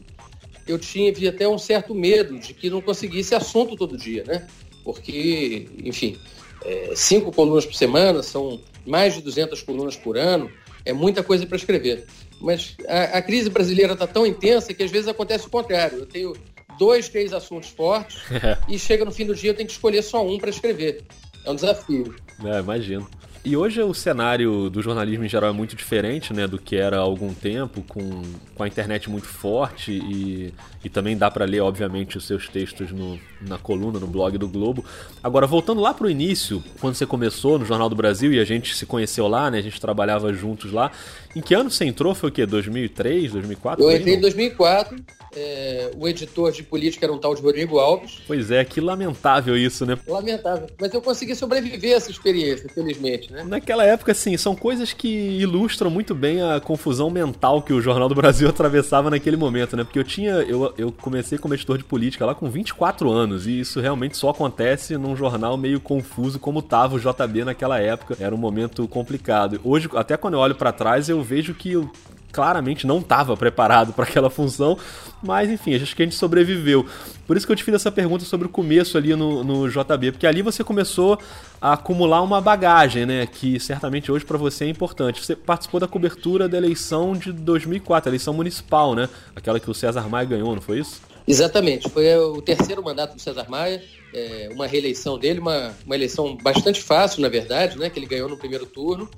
eu 0.67 0.77
tinha 0.77 1.13
vi 1.13 1.27
até 1.27 1.47
um 1.47 1.57
certo 1.57 1.95
medo 1.95 2.37
de 2.39 2.53
que 2.53 2.69
não 2.69 2.81
conseguisse 2.81 3.33
assunto 3.33 3.75
todo 3.75 3.97
dia, 3.97 4.23
né? 4.25 4.47
Porque, 4.83 5.67
enfim, 5.83 6.17
é, 6.63 6.93
cinco 6.95 7.31
colunas 7.31 7.65
por 7.65 7.75
semana, 7.75 8.23
são 8.23 8.59
mais 8.85 9.13
de 9.13 9.21
200 9.21 9.61
colunas 9.63 9.95
por 9.95 10.17
ano, 10.17 10.49
é 10.87 10.93
muita 10.93 11.21
coisa 11.21 11.45
para 11.45 11.57
escrever. 11.57 12.05
Mas 12.39 12.75
a, 12.87 13.17
a 13.17 13.21
crise 13.21 13.49
brasileira 13.49 13.93
está 13.93 14.07
tão 14.07 14.25
intensa 14.25 14.73
que 14.73 14.83
às 14.83 14.91
vezes 14.91 15.07
acontece 15.07 15.47
o 15.47 15.49
contrário. 15.49 15.99
Eu 15.99 16.05
tenho 16.05 16.33
dois, 16.79 17.09
três 17.09 17.33
assuntos 17.33 17.69
fortes 17.69 18.17
e 18.69 18.79
chega 18.79 19.03
no 19.03 19.11
fim 19.11 19.25
do 19.25 19.35
dia 19.35 19.51
eu 19.51 19.55
tenho 19.55 19.67
que 19.67 19.73
escolher 19.73 20.01
só 20.01 20.25
um 20.25 20.37
para 20.37 20.49
escrever. 20.49 21.03
É 21.45 21.51
um 21.51 21.55
desafio. 21.55 22.15
É, 22.43 22.59
imagino. 22.59 23.09
E 23.47 23.55
hoje 23.55 23.81
o 23.81 23.93
cenário 23.93 24.69
do 24.69 24.81
jornalismo 24.81 25.23
em 25.23 25.29
geral 25.29 25.51
é 25.51 25.53
muito 25.53 25.73
diferente 25.73 26.33
né, 26.33 26.45
do 26.45 26.59
que 26.59 26.75
era 26.75 26.97
há 26.97 26.99
algum 26.99 27.33
tempo, 27.33 27.81
com, 27.87 28.21
com 28.53 28.61
a 28.61 28.67
internet 28.67 29.09
muito 29.09 29.25
forte 29.25 29.93
e, 29.93 30.53
e 30.83 30.89
também 30.89 31.17
dá 31.17 31.31
para 31.31 31.45
ler, 31.45 31.61
obviamente, 31.61 32.17
os 32.17 32.27
seus 32.27 32.49
textos 32.49 32.91
no, 32.91 33.17
na 33.39 33.57
coluna, 33.57 34.01
no 34.01 34.07
blog 34.07 34.37
do 34.37 34.49
Globo. 34.49 34.83
Agora, 35.23 35.47
voltando 35.47 35.79
lá 35.79 35.93
para 35.93 36.07
o 36.07 36.09
início, 36.09 36.61
quando 36.81 36.95
você 36.95 37.05
começou 37.05 37.57
no 37.57 37.63
Jornal 37.63 37.87
do 37.87 37.95
Brasil 37.95 38.33
e 38.33 38.39
a 38.41 38.43
gente 38.43 38.75
se 38.75 38.85
conheceu 38.85 39.29
lá, 39.29 39.49
né, 39.49 39.59
a 39.59 39.63
gente 39.63 39.79
trabalhava 39.79 40.33
juntos 40.33 40.73
lá, 40.73 40.91
em 41.35 41.41
que 41.41 41.53
ano 41.53 41.69
você 41.69 41.85
entrou? 41.85 42.13
Foi 42.15 42.29
o 42.29 42.31
quê? 42.31 42.45
2003, 42.45 43.31
2004? 43.31 43.83
Eu 43.83 43.95
entrei 43.95 44.15
em 44.15 44.21
2004. 44.21 44.97
É, 45.35 45.91
o 45.95 46.07
editor 46.07 46.51
de 46.51 46.63
política 46.63 47.05
era 47.05 47.13
um 47.13 47.17
tal 47.19 47.35
de 47.35 47.41
Rodrigo 47.41 47.77
Alves. 47.77 48.19
Pois 48.25 48.49
é, 48.49 48.65
que 48.65 48.81
lamentável 48.81 49.55
isso, 49.55 49.85
né? 49.85 49.97
Lamentável. 50.07 50.67
Mas 50.79 50.91
eu 50.91 51.01
consegui 51.01 51.35
sobreviver 51.35 51.93
a 51.93 51.97
essa 51.97 52.09
experiência, 52.09 52.67
felizmente, 52.69 53.31
né? 53.31 53.43
Naquela 53.43 53.85
época, 53.85 54.15
sim, 54.15 54.35
são 54.35 54.55
coisas 54.55 54.93
que 54.93 55.07
ilustram 55.07 55.91
muito 55.91 56.15
bem 56.15 56.41
a 56.41 56.59
confusão 56.59 57.11
mental 57.11 57.61
que 57.61 57.71
o 57.71 57.79
Jornal 57.79 58.09
do 58.09 58.15
Brasil 58.15 58.47
atravessava 58.49 59.11
naquele 59.11 59.37
momento, 59.37 59.77
né? 59.77 59.83
Porque 59.83 59.99
eu 59.99 60.03
tinha. 60.03 60.31
Eu, 60.31 60.73
eu 60.75 60.91
comecei 60.91 61.37
como 61.37 61.53
editor 61.53 61.77
de 61.77 61.83
política 61.83 62.25
lá 62.25 62.33
com 62.33 62.49
24 62.49 63.11
anos, 63.11 63.45
e 63.45 63.59
isso 63.59 63.79
realmente 63.79 64.17
só 64.17 64.29
acontece 64.29 64.97
num 64.97 65.15
jornal 65.15 65.55
meio 65.55 65.79
confuso 65.79 66.39
como 66.39 66.63
tava 66.63 66.95
o 66.95 66.99
JB 66.99 67.43
naquela 67.45 67.79
época. 67.79 68.17
Era 68.19 68.33
um 68.33 68.39
momento 68.39 68.87
complicado. 68.87 69.59
Hoje, 69.63 69.87
até 69.93 70.17
quando 70.17 70.33
eu 70.33 70.39
olho 70.39 70.55
para 70.55 70.71
trás, 70.71 71.09
eu 71.09 71.21
vejo 71.27 71.53
que 71.53 71.73
eu 71.73 71.91
claramente 72.31 72.85
não 72.85 72.99
estava 72.99 73.35
preparado 73.35 73.93
para 73.93 74.03
aquela 74.05 74.29
função, 74.29 74.77
mas 75.23 75.49
enfim, 75.49 75.75
acho 75.75 75.95
que 75.95 76.03
a 76.03 76.05
gente 76.05 76.15
sobreviveu. 76.15 76.85
Por 77.25 77.35
isso 77.35 77.45
que 77.45 77.51
eu 77.51 77.55
te 77.55 77.63
fiz 77.63 77.73
essa 77.73 77.91
pergunta 77.91 78.25
sobre 78.25 78.47
o 78.47 78.49
começo 78.49 78.97
ali 78.97 79.15
no, 79.15 79.43
no 79.43 79.69
JB, 79.69 80.11
porque 80.11 80.27
ali 80.27 80.41
você 80.41 80.63
começou 80.63 81.19
a 81.59 81.73
acumular 81.73 82.21
uma 82.21 82.39
bagagem, 82.39 83.05
né, 83.05 83.25
que 83.25 83.59
certamente 83.59 84.11
hoje 84.11 84.23
para 84.23 84.37
você 84.37 84.65
é 84.65 84.69
importante. 84.69 85.25
Você 85.25 85.35
participou 85.35 85.79
da 85.79 85.87
cobertura 85.87 86.47
da 86.47 86.57
eleição 86.57 87.13
de 87.13 87.31
2004, 87.31 88.07
a 88.07 88.11
eleição 88.11 88.33
municipal, 88.33 88.93
né, 88.93 89.09
aquela 89.35 89.59
que 89.59 89.69
o 89.69 89.73
César 89.73 90.07
Maia 90.07 90.25
ganhou, 90.25 90.53
não 90.53 90.61
foi 90.61 90.79
isso? 90.79 91.01
Exatamente, 91.27 91.89
foi 91.89 92.15
o 92.15 92.41
terceiro 92.41 92.81
mandato 92.83 93.15
do 93.15 93.21
César 93.21 93.47
Maia, 93.49 93.83
é, 94.13 94.49
uma 94.53 94.65
reeleição 94.65 95.17
dele, 95.17 95.39
uma, 95.39 95.75
uma 95.85 95.95
eleição 95.95 96.37
bastante 96.37 96.81
fácil, 96.81 97.21
na 97.21 97.29
verdade, 97.29 97.77
né, 97.77 97.89
que 97.89 97.99
ele 97.99 98.05
ganhou 98.05 98.29
no 98.29 98.37
primeiro 98.37 98.65
turno. 98.65 99.09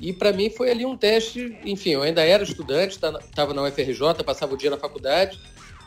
E 0.00 0.12
para 0.12 0.32
mim 0.32 0.50
foi 0.50 0.70
ali 0.70 0.84
um 0.84 0.96
teste, 0.96 1.56
enfim, 1.64 1.90
eu 1.90 2.02
ainda 2.02 2.22
era 2.22 2.42
estudante, 2.42 2.94
estava 2.94 3.20
tá, 3.34 3.54
na 3.54 3.62
UFRJ, 3.62 4.22
passava 4.24 4.54
o 4.54 4.56
dia 4.56 4.70
na 4.70 4.76
faculdade. 4.76 5.40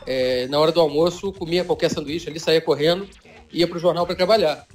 É, 0.06 0.46
na 0.48 0.58
hora 0.58 0.72
do 0.72 0.80
almoço, 0.80 1.32
comia 1.32 1.64
qualquer 1.64 1.90
sanduíche 1.90 2.28
ali, 2.28 2.40
saía 2.40 2.60
correndo, 2.60 3.08
ia 3.52 3.66
para 3.66 3.76
o 3.76 3.80
jornal 3.80 4.06
para 4.06 4.16
trabalhar. 4.16 4.66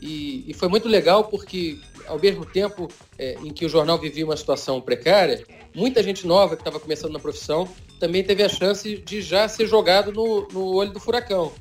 E, 0.00 0.44
e, 0.48 0.54
foi 0.54 0.68
muito 0.68 0.88
legal 0.88 1.24
porque, 1.24 1.78
ao 2.06 2.18
mesmo 2.18 2.44
tempo 2.44 2.88
é, 3.18 3.36
em 3.42 3.52
que 3.52 3.64
o 3.64 3.68
jornal 3.68 3.98
vivia 3.98 4.24
uma 4.24 4.36
situação 4.36 4.80
precária, 4.80 5.44
muita 5.74 6.02
gente 6.02 6.26
nova 6.26 6.56
que 6.56 6.62
estava 6.62 6.80
começando 6.80 7.12
na 7.12 7.18
profissão 7.18 7.68
também 7.98 8.22
teve 8.22 8.42
a 8.42 8.48
chance 8.48 8.96
de 8.98 9.22
já 9.22 9.48
ser 9.48 9.66
jogado 9.66 10.12
no, 10.12 10.48
no 10.48 10.74
olho 10.74 10.92
do 10.92 11.00
furacão. 11.00 11.52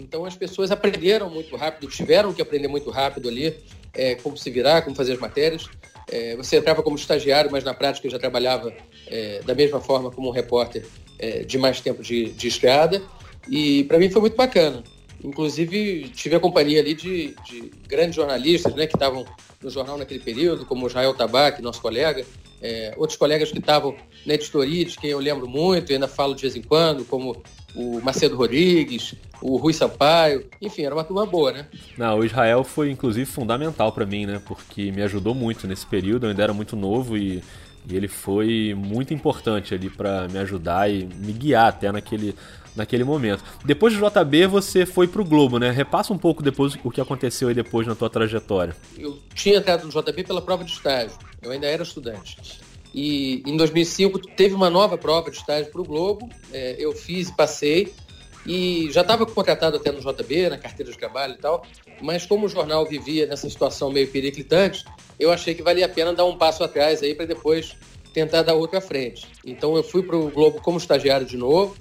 Então 0.00 0.24
as 0.24 0.34
pessoas 0.34 0.70
aprenderam 0.70 1.30
muito 1.30 1.54
rápido, 1.56 1.88
tiveram 1.88 2.32
que 2.32 2.42
aprender 2.42 2.66
muito 2.66 2.90
rápido 2.90 3.28
ali 3.28 3.56
é, 3.94 4.14
como 4.16 4.36
se 4.36 4.50
virar, 4.50 4.82
como 4.82 4.96
fazer 4.96 5.12
as 5.12 5.18
matérias. 5.18 5.68
É, 6.10 6.36
você 6.36 6.56
entrava 6.56 6.82
como 6.82 6.96
estagiário, 6.96 7.50
mas 7.50 7.64
na 7.64 7.74
prática 7.74 8.08
já 8.08 8.18
trabalhava 8.18 8.72
é, 9.06 9.40
da 9.42 9.54
mesma 9.54 9.80
forma 9.80 10.10
como 10.10 10.28
um 10.28 10.32
repórter 10.32 10.86
é, 11.18 11.44
de 11.44 11.58
mais 11.58 11.80
tempo 11.80 12.02
de, 12.02 12.30
de 12.30 12.48
estrada. 12.48 13.02
E 13.48 13.84
para 13.84 13.98
mim 13.98 14.10
foi 14.10 14.20
muito 14.20 14.36
bacana. 14.36 14.82
Inclusive, 15.22 16.08
tive 16.08 16.34
a 16.34 16.40
companhia 16.40 16.80
ali 16.80 16.94
de, 16.94 17.34
de 17.44 17.70
grandes 17.86 18.16
jornalistas 18.16 18.74
né, 18.74 18.86
que 18.86 18.96
estavam 18.96 19.24
no 19.62 19.70
jornal 19.70 19.96
naquele 19.96 20.18
período, 20.18 20.66
como 20.66 20.86
Israel 20.86 21.14
Tabac, 21.14 21.62
nosso 21.62 21.80
colega, 21.80 22.26
é, 22.60 22.92
outros 22.96 23.16
colegas 23.16 23.52
que 23.52 23.58
estavam 23.58 23.94
na 24.26 24.34
editoria, 24.34 24.84
de 24.84 24.98
quem 24.98 25.10
eu 25.10 25.20
lembro 25.20 25.48
muito 25.48 25.90
e 25.90 25.94
ainda 25.94 26.08
falo 26.08 26.34
de 26.34 26.42
vez 26.42 26.56
em 26.56 26.62
quando, 26.62 27.04
como 27.04 27.40
o 27.74 28.00
Macedo 28.00 28.36
Rodrigues, 28.36 29.14
o 29.40 29.56
Rui 29.56 29.72
Sampaio, 29.72 30.46
enfim, 30.60 30.82
era 30.82 30.94
uma 30.94 31.04
turma 31.04 31.26
boa, 31.26 31.52
né? 31.52 31.66
Não, 31.96 32.18
o 32.18 32.24
Israel 32.24 32.62
foi 32.64 32.90
inclusive 32.90 33.26
fundamental 33.26 33.92
para 33.92 34.06
mim, 34.06 34.26
né? 34.26 34.40
Porque 34.46 34.92
me 34.92 35.02
ajudou 35.02 35.34
muito 35.34 35.66
nesse 35.66 35.86
período, 35.86 36.26
eu 36.26 36.30
ainda 36.30 36.42
era 36.42 36.52
muito 36.52 36.76
novo 36.76 37.16
e, 37.16 37.42
e 37.88 37.96
ele 37.96 38.08
foi 38.08 38.74
muito 38.76 39.12
importante 39.12 39.74
ali 39.74 39.90
para 39.90 40.28
me 40.28 40.38
ajudar 40.38 40.90
e 40.90 41.04
me 41.04 41.32
guiar 41.32 41.68
até 41.68 41.90
naquele, 41.90 42.36
naquele 42.76 43.04
momento. 43.04 43.42
Depois 43.64 43.96
do 43.96 44.00
JB, 44.00 44.46
você 44.46 44.86
foi 44.86 45.08
pro 45.08 45.24
Globo, 45.24 45.58
né? 45.58 45.70
Repassa 45.70 46.12
um 46.12 46.18
pouco 46.18 46.42
depois 46.42 46.76
o 46.84 46.90
que 46.90 47.00
aconteceu 47.00 47.48
aí 47.48 47.54
depois 47.54 47.86
na 47.86 47.94
tua 47.94 48.08
trajetória. 48.10 48.76
Eu 48.96 49.18
tinha 49.34 49.56
entrado 49.56 49.84
no 49.84 49.90
JB 49.90 50.24
pela 50.24 50.42
prova 50.42 50.62
de 50.62 50.70
estágio, 50.70 51.16
eu 51.42 51.50
ainda 51.50 51.66
era 51.66 51.82
estudante. 51.82 52.36
E 52.94 53.42
em 53.46 53.56
2005 53.56 54.18
teve 54.36 54.54
uma 54.54 54.68
nova 54.68 54.98
prova 54.98 55.30
de 55.30 55.36
estágio 55.36 55.70
para 55.70 55.80
o 55.80 55.84
Globo, 55.84 56.28
é, 56.52 56.76
eu 56.78 56.92
fiz 56.92 57.28
e 57.28 57.36
passei. 57.36 57.92
E 58.44 58.88
já 58.90 59.02
estava 59.02 59.24
contratado 59.24 59.76
até 59.76 59.92
no 59.92 60.00
JB, 60.00 60.50
na 60.50 60.58
carteira 60.58 60.90
de 60.90 60.98
trabalho 60.98 61.34
e 61.34 61.38
tal, 61.38 61.64
mas 62.00 62.26
como 62.26 62.46
o 62.46 62.48
jornal 62.48 62.84
vivia 62.84 63.24
nessa 63.24 63.48
situação 63.48 63.90
meio 63.92 64.08
periclitante, 64.08 64.84
eu 65.18 65.30
achei 65.30 65.54
que 65.54 65.62
valia 65.62 65.86
a 65.86 65.88
pena 65.88 66.12
dar 66.12 66.24
um 66.24 66.36
passo 66.36 66.64
atrás 66.64 67.02
aí 67.02 67.14
para 67.14 67.24
depois 67.24 67.76
tentar 68.12 68.42
dar 68.42 68.54
outra 68.54 68.80
frente. 68.80 69.28
Então 69.46 69.76
eu 69.76 69.84
fui 69.84 70.02
para 70.02 70.16
o 70.16 70.28
Globo 70.28 70.60
como 70.60 70.76
estagiário 70.76 71.24
de 71.24 71.36
novo, 71.36 71.76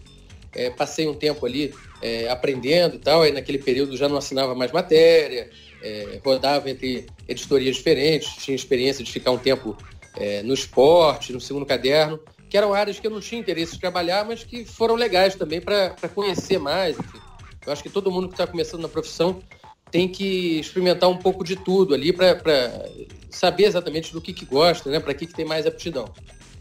é, 0.53 0.70
passei 0.70 1.08
um 1.08 1.13
tempo 1.13 1.46
ali 1.46 1.74
é, 2.01 2.30
aprendendo 2.30 2.96
e 2.96 3.00
tal, 3.00 3.24
aí 3.24 3.32
naquele 3.32 3.58
período 3.58 3.98
já 3.98 4.08
não 4.08 4.18
assinava 4.18 4.53
mais 4.53 4.72
matéria, 4.72 5.50
é, 5.82 6.20
rodava 6.24 6.70
entre 6.70 7.08
editorias 7.27 7.77
diferentes, 7.77 8.36
tinha 8.36 8.56
experiência 8.56 9.03
de 9.03 9.12
ficar 9.12 9.32
um 9.32 9.38
tempo 9.38 9.75
é, 10.15 10.44
no 10.44 10.53
esporte, 10.53 11.34
no 11.34 11.41
segundo 11.41 11.65
caderno, 11.65 12.20
que 12.50 12.58
eram 12.58 12.74
áreas 12.74 13.00
que 13.00 13.08
eu 13.08 13.12
não 13.12 13.22
tinha 13.22 13.39
interesse 13.39 13.74
de 13.74 13.80
trabalhar, 13.80 14.25
mas 14.25 14.44
que 14.44 14.65
foram 14.65 14.96
legais 14.96 15.36
também 15.36 15.62
para 15.62 15.96
conhecer 16.13 16.60
mais. 16.60 17.00
Enfim. 17.00 17.20
Eu 17.65 17.72
acho 17.72 17.84
que 17.84 17.89
todo 17.89 18.12
mundo 18.12 18.27
que 18.27 18.34
está 18.34 18.46
começando 18.46 18.82
na 18.82 18.89
profissão 18.89 19.41
tem 19.91 20.08
que 20.08 20.60
experimentar 20.60 21.10
um 21.10 21.18
pouco 21.18 21.44
de 21.44 21.56
tudo 21.56 21.94
ali 21.94 22.12
para 22.12 22.86
saber 23.30 23.65
exatamente 23.65 24.12
do 24.13 24.22
que, 24.22 24.34
que 24.34 24.46
gosta, 24.46 24.89
né? 24.89 25.00
para 25.00 25.13
que, 25.13 25.25
que 25.25 25.34
tem 25.34 25.46
mais 25.46 25.68
aptidão. 25.68 26.06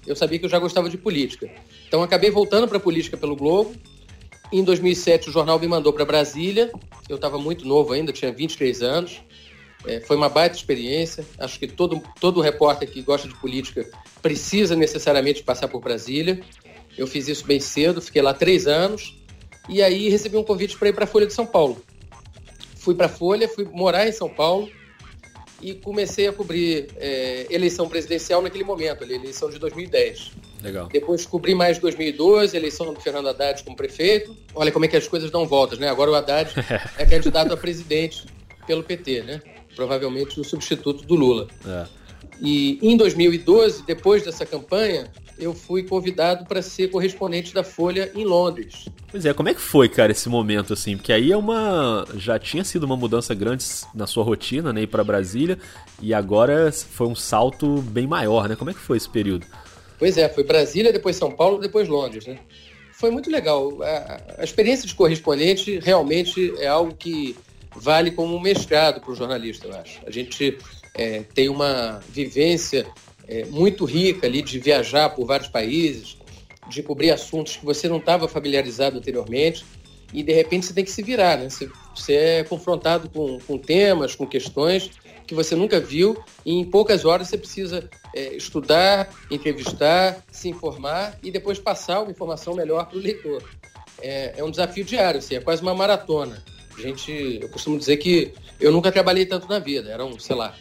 Eu 0.06 0.16
sabia 0.16 0.38
que 0.38 0.44
eu 0.44 0.48
já 0.50 0.58
gostava 0.58 0.88
de 0.88 0.98
política. 0.98 1.50
Então 1.86 2.02
acabei 2.02 2.30
voltando 2.30 2.66
para 2.66 2.78
a 2.78 2.80
política 2.80 3.16
pelo 3.16 3.36
Globo. 3.36 3.74
Em 4.52 4.64
2007 4.64 5.28
o 5.28 5.32
jornal 5.32 5.58
me 5.58 5.68
mandou 5.68 5.92
para 5.92 6.04
Brasília. 6.04 6.72
Eu 7.08 7.16
estava 7.16 7.38
muito 7.38 7.66
novo 7.66 7.92
ainda, 7.92 8.12
tinha 8.12 8.32
23 8.32 8.82
anos. 8.82 9.20
É, 9.86 10.00
foi 10.00 10.16
uma 10.16 10.28
baita 10.28 10.56
experiência. 10.56 11.24
Acho 11.38 11.58
que 11.58 11.66
todo, 11.66 12.02
todo 12.20 12.40
repórter 12.40 12.88
que 12.90 13.02
gosta 13.02 13.26
de 13.26 13.34
política 13.34 13.88
precisa 14.20 14.76
necessariamente 14.76 15.42
passar 15.42 15.68
por 15.68 15.80
Brasília. 15.80 16.40
Eu 16.96 17.06
fiz 17.06 17.28
isso 17.28 17.46
bem 17.46 17.60
cedo, 17.60 18.02
fiquei 18.02 18.20
lá 18.20 18.34
três 18.34 18.66
anos. 18.66 19.16
E 19.68 19.82
aí 19.82 20.08
recebi 20.08 20.36
um 20.36 20.44
convite 20.44 20.76
para 20.76 20.88
ir 20.88 20.92
para 20.92 21.04
a 21.04 21.06
Folha 21.06 21.26
de 21.26 21.32
São 21.32 21.46
Paulo. 21.46 21.82
Fui 22.74 22.94
para 22.94 23.06
a 23.06 23.08
Folha, 23.10 23.48
fui 23.48 23.64
morar 23.64 24.08
em 24.08 24.12
São 24.12 24.28
Paulo 24.28 24.70
e 25.62 25.74
comecei 25.74 26.26
a 26.26 26.32
cobrir 26.32 26.88
é, 26.96 27.46
eleição 27.50 27.88
presidencial 27.88 28.40
naquele 28.40 28.64
momento, 28.64 29.04
ali, 29.04 29.14
eleição 29.14 29.50
de 29.50 29.58
2010. 29.58 30.32
Legal. 30.62 30.88
Depois 30.88 31.26
cobri 31.26 31.54
mais 31.54 31.78
2012, 31.78 32.56
eleição 32.56 32.92
do 32.92 33.00
Fernando 33.00 33.28
Haddad 33.28 33.62
como 33.62 33.76
prefeito. 33.76 34.36
Olha 34.54 34.72
como 34.72 34.84
é 34.84 34.88
que 34.88 34.96
as 34.96 35.06
coisas 35.06 35.30
dão 35.30 35.46
voltas, 35.46 35.78
né? 35.78 35.88
Agora 35.88 36.10
o 36.10 36.14
Haddad 36.14 36.52
é 36.98 37.06
candidato 37.06 37.52
a 37.52 37.56
presidente 37.56 38.26
pelo 38.66 38.82
PT, 38.82 39.22
né? 39.22 39.42
Provavelmente 39.80 40.38
o 40.38 40.44
substituto 40.44 41.06
do 41.06 41.14
Lula. 41.14 41.48
É. 41.66 41.86
E 42.38 42.78
em 42.82 42.98
2012, 42.98 43.82
depois 43.86 44.22
dessa 44.22 44.44
campanha, 44.44 45.10
eu 45.38 45.54
fui 45.54 45.82
convidado 45.82 46.44
para 46.44 46.60
ser 46.60 46.88
correspondente 46.88 47.54
da 47.54 47.64
Folha 47.64 48.12
em 48.14 48.22
Londres. 48.22 48.84
Pois 49.10 49.24
é, 49.24 49.32
como 49.32 49.48
é 49.48 49.54
que 49.54 49.60
foi, 49.60 49.88
cara, 49.88 50.12
esse 50.12 50.28
momento 50.28 50.74
assim? 50.74 50.98
Porque 50.98 51.14
aí 51.14 51.32
é 51.32 51.36
uma 51.36 52.06
já 52.14 52.38
tinha 52.38 52.62
sido 52.62 52.84
uma 52.84 52.94
mudança 52.94 53.34
grande 53.34 53.64
na 53.94 54.06
sua 54.06 54.22
rotina, 54.22 54.70
né, 54.70 54.82
ir 54.82 54.86
para 54.86 55.02
Brasília, 55.02 55.58
e 56.02 56.12
agora 56.12 56.70
foi 56.70 57.06
um 57.06 57.14
salto 57.14 57.80
bem 57.80 58.06
maior, 58.06 58.50
né? 58.50 58.56
Como 58.56 58.70
é 58.70 58.74
que 58.74 58.80
foi 58.80 58.98
esse 58.98 59.08
período? 59.08 59.46
Pois 59.98 60.18
é, 60.18 60.28
foi 60.28 60.44
Brasília, 60.44 60.92
depois 60.92 61.16
São 61.16 61.30
Paulo, 61.30 61.58
depois 61.58 61.88
Londres, 61.88 62.26
né? 62.26 62.38
Foi 62.92 63.10
muito 63.10 63.30
legal. 63.30 63.82
A, 63.82 64.20
a 64.40 64.44
experiência 64.44 64.86
de 64.86 64.94
correspondente 64.94 65.78
realmente 65.78 66.52
é 66.58 66.66
algo 66.66 66.94
que 66.94 67.34
vale 67.76 68.10
como 68.10 68.36
um 68.36 68.40
mestrado 68.40 69.00
para 69.00 69.10
o 69.10 69.14
jornalista, 69.14 69.66
eu 69.66 69.74
acho. 69.76 70.00
A 70.06 70.10
gente 70.10 70.58
é, 70.94 71.22
tem 71.34 71.48
uma 71.48 72.00
vivência 72.08 72.86
é, 73.28 73.44
muito 73.46 73.84
rica 73.84 74.26
ali 74.26 74.42
de 74.42 74.58
viajar 74.58 75.10
por 75.10 75.26
vários 75.26 75.48
países, 75.48 76.16
de 76.68 76.82
cobrir 76.82 77.10
assuntos 77.10 77.56
que 77.56 77.64
você 77.64 77.88
não 77.88 77.98
estava 77.98 78.28
familiarizado 78.28 78.98
anteriormente 78.98 79.64
e 80.12 80.22
de 80.22 80.32
repente 80.32 80.66
você 80.66 80.72
tem 80.72 80.84
que 80.84 80.90
se 80.90 81.02
virar, 81.02 81.38
né? 81.38 81.48
Você, 81.48 81.70
você 81.94 82.14
é 82.14 82.44
confrontado 82.44 83.08
com, 83.08 83.38
com 83.40 83.58
temas, 83.58 84.14
com 84.14 84.26
questões 84.26 84.90
que 85.26 85.34
você 85.34 85.54
nunca 85.54 85.78
viu 85.78 86.16
e 86.44 86.52
em 86.52 86.64
poucas 86.64 87.04
horas 87.04 87.28
você 87.28 87.38
precisa 87.38 87.88
é, 88.14 88.34
estudar, 88.34 89.08
entrevistar, 89.30 90.24
se 90.30 90.48
informar 90.48 91.16
e 91.22 91.30
depois 91.30 91.58
passar 91.58 92.02
uma 92.02 92.10
informação 92.10 92.54
melhor 92.54 92.86
para 92.86 92.98
o 92.98 93.00
leitor. 93.00 93.42
É, 94.02 94.34
é, 94.38 94.44
um 94.44 94.50
desafio 94.50 94.84
diário, 94.84 95.18
assim, 95.18 95.36
é 95.36 95.40
quase 95.40 95.62
uma 95.62 95.74
maratona. 95.74 96.42
A 96.80 96.82
gente, 96.82 97.38
eu 97.42 97.48
costumo 97.50 97.78
dizer 97.78 97.98
que 97.98 98.32
eu 98.58 98.72
nunca 98.72 98.90
trabalhei 98.90 99.26
tanto 99.26 99.46
na 99.46 99.58
vida, 99.58 99.90
eram, 99.90 100.18
sei 100.18 100.34
lá, 100.34 100.54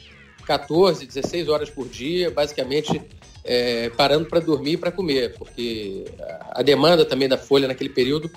14, 0.45 1.05
16 1.05 1.47
horas 1.47 1.69
por 1.69 1.88
dia, 1.88 2.29
basicamente 2.29 3.01
é, 3.43 3.89
parando 3.91 4.25
para 4.25 4.41
dormir 4.41 4.73
e 4.73 4.77
para 4.77 4.91
comer, 4.91 5.33
porque 5.38 6.05
a 6.51 6.61
demanda 6.61 7.05
também 7.05 7.29
da 7.29 7.38
Folha 7.38 7.67
naquele 7.67 7.89
período 7.89 8.29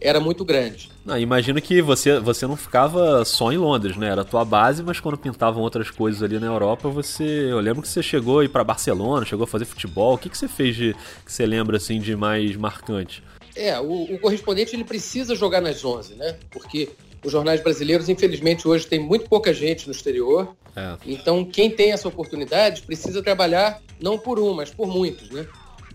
era 0.00 0.20
muito 0.20 0.44
grande. 0.44 0.90
Não, 1.04 1.18
imagino 1.18 1.60
que 1.60 1.80
você, 1.82 2.18
você 2.18 2.46
não 2.46 2.56
ficava 2.56 3.24
só 3.24 3.52
em 3.52 3.56
Londres, 3.56 3.96
né? 3.96 4.08
Era 4.08 4.22
a 4.22 4.24
tua 4.24 4.44
base, 4.44 4.82
mas 4.82 4.98
quando 4.98 5.18
pintavam 5.18 5.62
outras 5.62 5.90
coisas 5.90 6.22
ali 6.22 6.38
na 6.38 6.46
Europa, 6.46 6.88
você. 6.88 7.24
Eu 7.24 7.60
lembro 7.60 7.82
que 7.82 7.88
você 7.88 8.02
chegou 8.02 8.40
a 8.40 8.44
ir 8.44 8.48
para 8.48 8.64
Barcelona, 8.64 9.26
chegou 9.26 9.44
a 9.44 9.46
fazer 9.46 9.64
futebol. 9.66 10.14
O 10.14 10.18
que, 10.18 10.30
que 10.30 10.38
você 10.38 10.48
fez 10.48 10.74
de 10.74 10.94
que 11.24 11.32
você 11.32 11.44
lembra 11.44 11.76
assim 11.76 11.98
de 11.98 12.16
mais 12.16 12.56
marcante? 12.56 13.22
É, 13.54 13.78
o, 13.78 14.14
o 14.14 14.18
correspondente 14.18 14.74
ele 14.74 14.84
precisa 14.84 15.34
jogar 15.34 15.60
nas 15.60 15.84
11, 15.84 16.14
né? 16.14 16.36
Porque 16.50 16.88
os 17.24 17.32
jornais 17.32 17.60
brasileiros, 17.62 18.08
infelizmente, 18.08 18.66
hoje 18.66 18.86
tem 18.86 18.98
muito 18.98 19.28
pouca 19.28 19.52
gente 19.52 19.86
no 19.86 19.92
exterior. 19.92 20.56
É. 20.74 20.96
Então, 21.04 21.44
quem 21.44 21.70
tem 21.70 21.92
essa 21.92 22.08
oportunidade 22.08 22.82
precisa 22.82 23.22
trabalhar 23.22 23.80
não 24.00 24.18
por 24.18 24.38
um, 24.38 24.54
mas 24.54 24.70
por 24.70 24.86
muitos, 24.86 25.30
né? 25.30 25.46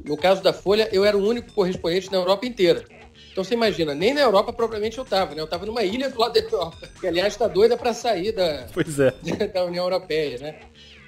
No 0.03 0.15
caso 0.15 0.43
da 0.43 0.53
Folha, 0.53 0.87
eu 0.91 1.03
era 1.03 1.17
o 1.17 1.27
único 1.27 1.51
correspondente 1.53 2.11
na 2.11 2.17
Europa 2.17 2.45
inteira. 2.45 2.85
Então 3.31 3.43
você 3.43 3.53
imagina, 3.53 3.93
nem 3.93 4.13
na 4.13 4.21
Europa 4.21 4.53
propriamente 4.53 4.97
eu 4.97 5.03
estava, 5.03 5.35
né? 5.35 5.41
Eu 5.41 5.45
estava 5.45 5.65
numa 5.65 5.83
ilha 5.83 6.09
do 6.09 6.17
lado 6.17 6.33
da 6.33 6.39
Europa, 6.39 6.87
que 6.99 7.05
aliás 7.05 7.33
está 7.33 7.47
doida 7.47 7.75
para 7.75 7.93
sair 7.93 8.31
da, 8.31 8.45
é. 8.45 9.47
da 9.53 9.65
União 9.65 9.83
Europeia, 9.83 10.37
né? 10.37 10.59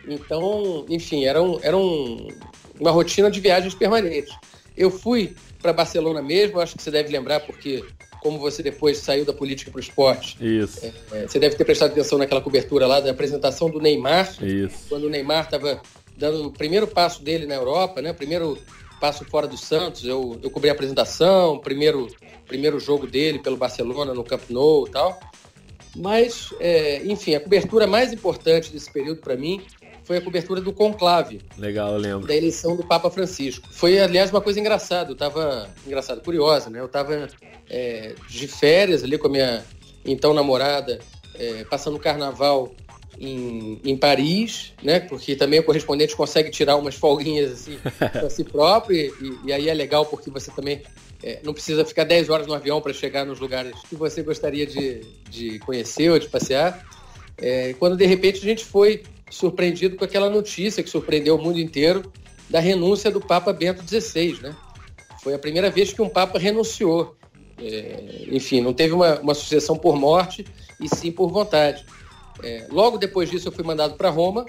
Então, 0.05 0.85
enfim, 0.89 1.25
era, 1.25 1.41
um, 1.41 1.59
era 1.61 1.77
um, 1.77 2.27
uma 2.79 2.91
rotina 2.91 3.31
de 3.31 3.39
viagens 3.39 3.73
permanentes. 3.73 4.33
Eu 4.75 4.89
fui 4.89 5.35
para 5.61 5.71
Barcelona 5.71 6.21
mesmo, 6.21 6.59
acho 6.59 6.75
que 6.75 6.83
você 6.83 6.91
deve 6.91 7.09
lembrar, 7.11 7.39
porque 7.41 7.83
como 8.21 8.39
você 8.39 8.63
depois 8.63 8.97
saiu 8.97 9.25
da 9.25 9.33
política 9.33 9.71
para 9.71 9.77
o 9.77 9.81
esporte, 9.81 10.37
Isso. 10.39 10.85
É, 10.85 10.91
é, 11.17 11.27
você 11.27 11.39
deve 11.39 11.55
ter 11.55 11.65
prestado 11.65 11.91
atenção 11.91 12.17
naquela 12.17 12.41
cobertura 12.41 12.87
lá 12.87 12.99
da 12.99 13.11
apresentação 13.11 13.69
do 13.69 13.79
Neymar, 13.79 14.33
Isso. 14.43 14.85
quando 14.89 15.05
o 15.05 15.09
Neymar 15.09 15.45
estava 15.45 15.81
dando 16.17 16.47
o 16.47 16.51
primeiro 16.51 16.87
passo 16.87 17.21
dele 17.21 17.45
na 17.45 17.55
Europa, 17.55 18.01
né? 18.01 18.11
Primeiro 18.11 18.57
passo 18.99 19.23
fora 19.25 19.47
do 19.47 19.57
Santos, 19.57 20.03
eu, 20.03 20.39
eu 20.41 20.49
cobri 20.49 20.69
a 20.69 20.73
apresentação, 20.73 21.59
primeiro, 21.59 22.07
primeiro 22.47 22.79
jogo 22.79 23.05
dele 23.05 23.39
pelo 23.39 23.55
Barcelona 23.55 24.13
no 24.13 24.23
Camp 24.23 24.41
Nou 24.49 24.87
e 24.87 24.91
tal. 24.91 25.19
Mas, 25.95 26.53
é, 26.59 27.03
enfim, 27.05 27.35
a 27.35 27.39
cobertura 27.39 27.87
mais 27.87 28.13
importante 28.13 28.71
desse 28.71 28.91
período 28.91 29.21
para 29.21 29.35
mim 29.35 29.61
foi 30.07 30.17
a 30.17 30.21
cobertura 30.21 30.61
do 30.61 30.71
conclave. 30.71 31.41
Legal, 31.57 31.91
eu 31.91 31.97
lembro. 31.97 32.25
Da 32.25 32.33
eleição 32.33 32.77
do 32.77 32.83
Papa 32.83 33.11
Francisco. 33.11 33.67
Foi, 33.69 33.99
aliás, 33.99 34.31
uma 34.31 34.39
coisa 34.39 34.57
engraçada. 34.57 35.09
Eu 35.09 35.13
estava 35.13 35.69
engraçado, 35.85 36.21
curiosa, 36.21 36.69
né? 36.69 36.79
Eu 36.79 36.85
estava 36.85 37.27
é, 37.69 38.15
de 38.29 38.47
férias 38.47 39.03
ali 39.03 39.17
com 39.17 39.27
a 39.27 39.29
minha 39.29 39.65
então 40.05 40.33
namorada, 40.33 40.99
é, 41.35 41.65
passando 41.65 41.97
o 41.97 41.99
carnaval 41.99 42.71
em, 43.19 43.81
em 43.83 43.97
Paris, 43.97 44.73
né? 44.81 45.01
Porque 45.01 45.35
também 45.35 45.59
o 45.59 45.63
correspondente 45.63 46.15
consegue 46.15 46.49
tirar 46.51 46.77
umas 46.77 46.95
folguinhas 46.95 47.51
assim 47.51 47.77
para 47.99 48.29
si 48.29 48.45
próprio 48.45 48.95
e, 48.97 49.39
e, 49.47 49.51
aí 49.51 49.67
é 49.67 49.73
legal 49.73 50.05
porque 50.05 50.29
você 50.29 50.49
também 50.51 50.83
é, 51.21 51.41
não 51.43 51.53
precisa 51.53 51.83
ficar 51.83 52.05
10 52.05 52.29
horas 52.29 52.47
no 52.47 52.53
avião 52.53 52.79
para 52.79 52.93
chegar 52.93 53.25
nos 53.25 53.41
lugares 53.41 53.73
que 53.89 53.95
você 53.97 54.23
gostaria 54.23 54.65
de, 54.65 55.01
de 55.29 55.59
conhecer 55.59 56.09
ou 56.09 56.17
de 56.17 56.29
passear. 56.29 56.87
É, 57.37 57.73
quando 57.73 57.97
de 57.97 58.05
repente 58.05 58.37
a 58.37 58.43
gente 58.43 58.63
foi 58.63 59.03
surpreendido 59.29 59.95
com 59.95 60.05
aquela 60.05 60.29
notícia 60.29 60.81
que 60.81 60.89
surpreendeu 60.89 61.35
o 61.35 61.41
mundo 61.41 61.59
inteiro 61.59 62.11
da 62.49 62.59
renúncia 62.59 63.11
do 63.11 63.19
Papa 63.19 63.51
Bento 63.51 63.83
XVI, 63.87 64.39
né? 64.41 64.55
Foi 65.21 65.33
a 65.33 65.39
primeira 65.39 65.69
vez 65.69 65.91
que 65.91 66.01
um 66.01 66.09
Papa 66.09 66.39
renunciou. 66.39 67.15
É, 67.59 68.25
enfim, 68.31 68.61
não 68.61 68.73
teve 68.73 68.93
uma, 68.93 69.19
uma 69.19 69.33
sucessão 69.33 69.75
por 69.77 69.97
morte 69.97 70.45
e 70.79 70.87
sim 70.95 71.11
por 71.11 71.29
vontade. 71.29 71.85
É, 72.43 72.67
logo 72.69 72.97
depois 72.97 73.29
disso, 73.29 73.47
eu 73.47 73.51
fui 73.51 73.63
mandado 73.63 73.95
para 73.95 74.09
Roma 74.09 74.45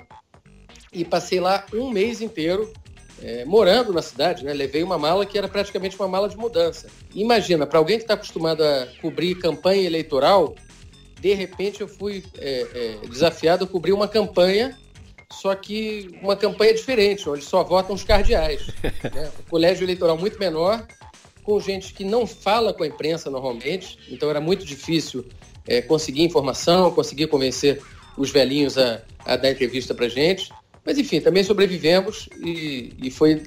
e 0.92 1.04
passei 1.04 1.40
lá 1.40 1.64
um 1.72 1.90
mês 1.90 2.20
inteiro 2.20 2.70
é, 3.22 3.44
morando 3.44 3.92
na 3.92 4.02
cidade. 4.02 4.44
Né? 4.44 4.52
Levei 4.52 4.82
uma 4.82 4.98
mala 4.98 5.26
que 5.26 5.38
era 5.38 5.48
praticamente 5.48 5.96
uma 5.98 6.08
mala 6.08 6.28
de 6.28 6.36
mudança. 6.36 6.88
Imagina, 7.14 7.66
para 7.66 7.78
alguém 7.78 7.96
que 7.96 8.04
está 8.04 8.14
acostumado 8.14 8.62
a 8.62 8.86
cobrir 9.00 9.36
campanha 9.36 9.82
eleitoral, 9.82 10.54
de 11.20 11.34
repente 11.34 11.80
eu 11.80 11.88
fui 11.88 12.24
é, 12.38 12.66
é, 13.02 13.06
desafiado 13.08 13.64
a 13.64 13.66
cobrir 13.66 13.92
uma 13.92 14.08
campanha, 14.08 14.78
só 15.30 15.54
que 15.54 16.10
uma 16.22 16.36
campanha 16.36 16.74
diferente, 16.74 17.28
onde 17.28 17.44
só 17.44 17.62
votam 17.62 17.94
os 17.94 18.04
cardeais. 18.04 18.66
Né? 19.14 19.30
Colégio 19.48 19.84
eleitoral 19.84 20.16
muito 20.16 20.38
menor, 20.38 20.86
com 21.42 21.58
gente 21.60 21.94
que 21.94 22.04
não 22.04 22.26
fala 22.26 22.72
com 22.72 22.82
a 22.82 22.86
imprensa 22.86 23.30
normalmente, 23.30 23.98
então 24.10 24.28
era 24.28 24.40
muito 24.40 24.64
difícil 24.64 25.24
é, 25.66 25.80
conseguir 25.80 26.22
informação, 26.22 26.90
conseguir 26.90 27.26
convencer 27.26 27.82
os 28.16 28.30
velhinhos 28.30 28.76
a, 28.76 29.02
a 29.24 29.36
dar 29.36 29.50
entrevista 29.50 29.94
para 29.94 30.08
gente. 30.08 30.52
Mas, 30.84 30.98
enfim, 30.98 31.20
também 31.20 31.44
sobrevivemos 31.44 32.28
e, 32.40 32.92
e 33.02 33.10
foi 33.10 33.42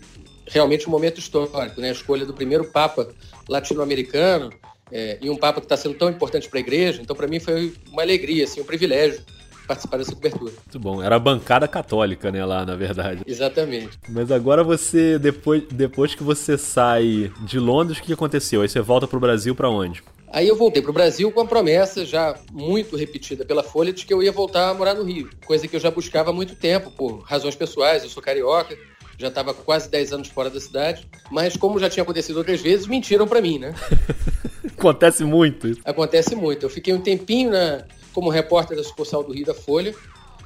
realmente 0.48 0.88
um 0.88 0.92
momento 0.92 1.20
histórico, 1.20 1.82
né? 1.82 1.90
A 1.90 1.92
escolha 1.92 2.26
do 2.26 2.34
primeiro 2.34 2.66
Papa 2.66 3.10
latino-americano 3.48 4.52
é, 4.92 5.18
e 5.22 5.30
um 5.30 5.38
Papa 5.38 5.60
que 5.60 5.66
está 5.66 5.78
sendo 5.78 5.96
tão 5.96 6.10
importante 6.10 6.50
para 6.50 6.60
a 6.60 6.62
Igreja. 6.62 7.02
Então, 7.02 7.16
para 7.16 7.28
mim, 7.28 7.40
foi 7.40 7.74
uma 7.92 8.02
alegria, 8.02 8.44
assim, 8.44 8.62
um 8.62 8.66
privilégio 8.66 9.22
participar 9.68 9.98
dessa 9.98 10.14
cobertura. 10.14 10.52
Muito 10.52 10.80
bom. 10.80 11.02
Era 11.02 11.16
a 11.16 11.20
bancada 11.20 11.68
católica, 11.68 12.32
né, 12.32 12.44
lá, 12.44 12.66
na 12.66 12.76
verdade. 12.76 13.22
Exatamente. 13.26 13.98
Mas 14.10 14.32
agora 14.32 14.64
você, 14.64 15.18
depois, 15.18 15.64
depois 15.72 16.14
que 16.14 16.24
você 16.24 16.58
sai 16.58 17.32
de 17.42 17.60
Londres, 17.60 18.00
o 18.00 18.04
que 18.04 18.14
aconteceu? 18.14 18.62
Aí 18.62 18.70
você 18.70 18.82
volta 18.82 19.08
para 19.08 19.18
o 19.18 19.20
Brasil 19.20 19.56
para 19.56 19.70
onde? 19.70 20.04
Aí 20.34 20.48
eu 20.48 20.56
voltei 20.56 20.82
para 20.82 20.92
o 20.92 20.94
Brasil 20.94 21.30
com 21.32 21.42
a 21.42 21.46
promessa 21.46 22.06
já 22.06 22.36
muito 22.52 22.96
repetida 22.96 23.44
pela 23.44 23.64
Folha 23.64 23.92
de 23.92 24.06
que 24.06 24.14
eu 24.14 24.24
ia 24.24 24.32
voltar 24.32 24.70
a 24.70 24.74
morar 24.74 24.94
no 24.94 25.04
Rio, 25.04 25.30
coisa 25.46 25.68
que 25.68 25.76
eu 25.76 25.80
já 25.80 25.92
buscava 25.92 26.30
há 26.30 26.34
muito 26.34 26.56
tempo, 26.56 26.90
por 26.90 27.20
razões 27.20 27.54
pessoais. 27.54 28.04
Eu 28.04 28.10
sou 28.10 28.24
carioca, 28.24 28.78
já 29.18 29.28
estava 29.28 29.54
quase 29.54 29.90
10 29.90 30.14
anos 30.14 30.28
fora 30.30 30.50
da 30.50 30.60
cidade, 30.60 31.06
mas 31.30 31.58
como 31.58 31.80
já 31.80 31.90
tinha 31.90 32.04
acontecido 32.04 32.38
outras 32.38 32.62
vezes, 32.62 32.88
mentiram 32.88 33.28
para 33.28 33.42
mim, 33.42 33.60
né? 33.60 33.76
Acontece 34.82 35.24
muito 35.24 35.68
isso. 35.68 35.82
Acontece 35.86 36.36
muito. 36.36 36.66
Eu 36.66 36.70
fiquei 36.70 36.94
um 36.94 37.02
tempinho 37.02 37.52
na, 37.52 37.86
como 38.14 38.30
repórter 38.30 38.76
da 38.76 38.84
sucursal 38.84 39.24
do 39.24 39.34
Rio 39.34 39.46
da 39.46 39.54
Folha, 39.54 39.94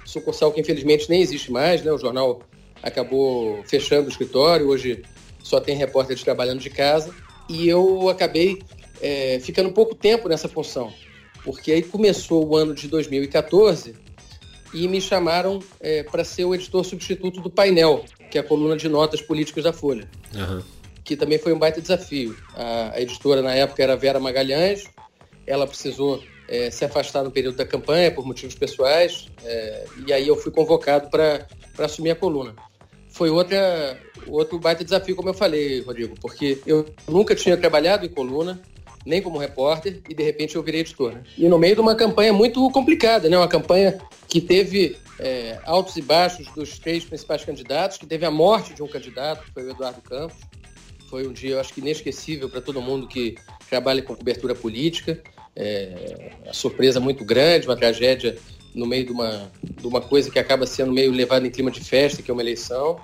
sucursal 0.05 0.51
que 0.51 0.61
infelizmente 0.61 1.09
nem 1.09 1.21
existe 1.21 1.51
mais, 1.51 1.81
né? 1.81 1.91
O 1.91 1.97
jornal 1.97 2.41
acabou 2.83 3.63
fechando 3.65 4.07
o 4.07 4.11
escritório, 4.11 4.67
hoje 4.67 5.03
só 5.43 5.59
tem 5.59 5.75
repórteres 5.75 6.23
trabalhando 6.23 6.59
de 6.59 6.69
casa, 6.69 7.13
e 7.49 7.67
eu 7.67 8.09
acabei 8.09 8.61
é, 9.01 9.39
ficando 9.39 9.71
pouco 9.71 9.95
tempo 9.95 10.27
nessa 10.27 10.47
função, 10.47 10.91
porque 11.43 11.71
aí 11.71 11.83
começou 11.83 12.47
o 12.47 12.55
ano 12.55 12.73
de 12.73 12.87
2014 12.87 13.95
e 14.73 14.87
me 14.87 14.99
chamaram 14.99 15.59
é, 15.79 16.03
para 16.03 16.23
ser 16.23 16.45
o 16.45 16.53
editor 16.53 16.83
substituto 16.83 17.41
do 17.41 17.49
Painel, 17.49 18.03
que 18.29 18.37
é 18.37 18.41
a 18.41 18.43
coluna 18.43 18.75
de 18.75 18.89
notas 18.89 19.21
políticas 19.21 19.63
da 19.63 19.71
Folha, 19.71 20.09
uhum. 20.33 20.61
Que 21.05 21.15
também 21.15 21.37
foi 21.37 21.53
um 21.53 21.59
baita 21.59 21.79
desafio. 21.79 22.35
A, 22.53 22.91
a, 22.95 23.01
editora 23.01 23.41
na 23.41 23.55
época 23.55 23.81
era 23.81 23.95
Vera 23.95 24.19
Magalhães, 24.19 24.83
ela 25.47 25.65
precisou 25.65 26.21
é, 26.49 26.69
se 26.69 26.83
afastar 26.83 27.23
no 27.23 27.31
período 27.31 27.55
da 27.55 27.65
campanha 27.65 28.11
por 28.11 28.25
motivos 28.25 28.55
pessoais, 28.55 29.27
é, 29.43 29.85
e 30.05 30.11
aí 30.11 30.27
eu 30.27 30.35
fui 30.35 30.51
convocado 30.51 31.09
para 31.09 31.47
assumir 31.77 32.11
a 32.11 32.15
coluna 32.15 32.53
foi 33.15 33.29
outra, 33.29 33.97
outro 34.27 34.59
baita 34.59 34.83
desafio, 34.83 35.15
como 35.15 35.29
eu 35.29 35.33
falei, 35.33 35.79
Rodrigo, 35.79 36.15
porque 36.19 36.59
eu 36.67 36.85
nunca 37.07 37.33
tinha 37.33 37.55
trabalhado 37.55 38.05
em 38.05 38.09
coluna, 38.09 38.61
nem 39.05 39.21
como 39.21 39.37
repórter, 39.37 40.01
e 40.09 40.13
de 40.13 40.21
repente 40.21 40.57
eu 40.57 40.61
virei 40.61 40.81
editor. 40.81 41.13
Né? 41.13 41.23
E 41.37 41.47
no 41.47 41.57
meio 41.57 41.75
de 41.75 41.81
uma 41.81 41.95
campanha 41.95 42.33
muito 42.33 42.69
complicada, 42.71 43.29
né? 43.29 43.37
uma 43.37 43.47
campanha 43.47 43.97
que 44.27 44.41
teve 44.41 44.97
é, 45.17 45.57
altos 45.63 45.95
e 45.95 46.01
baixos 46.01 46.51
dos 46.51 46.77
três 46.77 47.05
principais 47.05 47.45
candidatos, 47.45 47.97
que 47.97 48.05
teve 48.05 48.25
a 48.25 48.31
morte 48.31 48.73
de 48.73 48.83
um 48.83 48.87
candidato, 48.87 49.45
que 49.45 49.51
foi 49.53 49.63
o 49.63 49.69
Eduardo 49.69 50.01
Campos. 50.01 50.35
Foi 51.09 51.27
um 51.27 51.33
dia, 51.33 51.51
eu 51.51 51.59
acho 51.59 51.73
que 51.73 51.81
inesquecível 51.81 52.49
para 52.49 52.61
todo 52.61 52.81
mundo 52.81 53.07
que 53.07 53.35
trabalha 53.69 54.01
com 54.01 54.15
cobertura 54.15 54.55
política. 54.55 55.21
É, 55.55 56.31
a 56.47 56.53
surpresa 56.53 56.99
muito 56.99 57.23
grande, 57.23 57.67
uma 57.67 57.75
tragédia 57.75 58.37
no 58.73 58.85
meio 58.85 59.05
de 59.05 59.11
uma, 59.11 59.51
de 59.63 59.87
uma 59.87 60.01
coisa 60.01 60.29
que 60.29 60.37
acaba 60.37 60.65
sendo 60.65 60.91
meio 60.91 61.11
levada 61.11 61.47
em 61.47 61.49
clima 61.49 61.71
de 61.71 61.81
festa, 61.81 62.21
que 62.21 62.29
é 62.29 62.33
uma 62.33 62.43
eleição. 62.43 62.99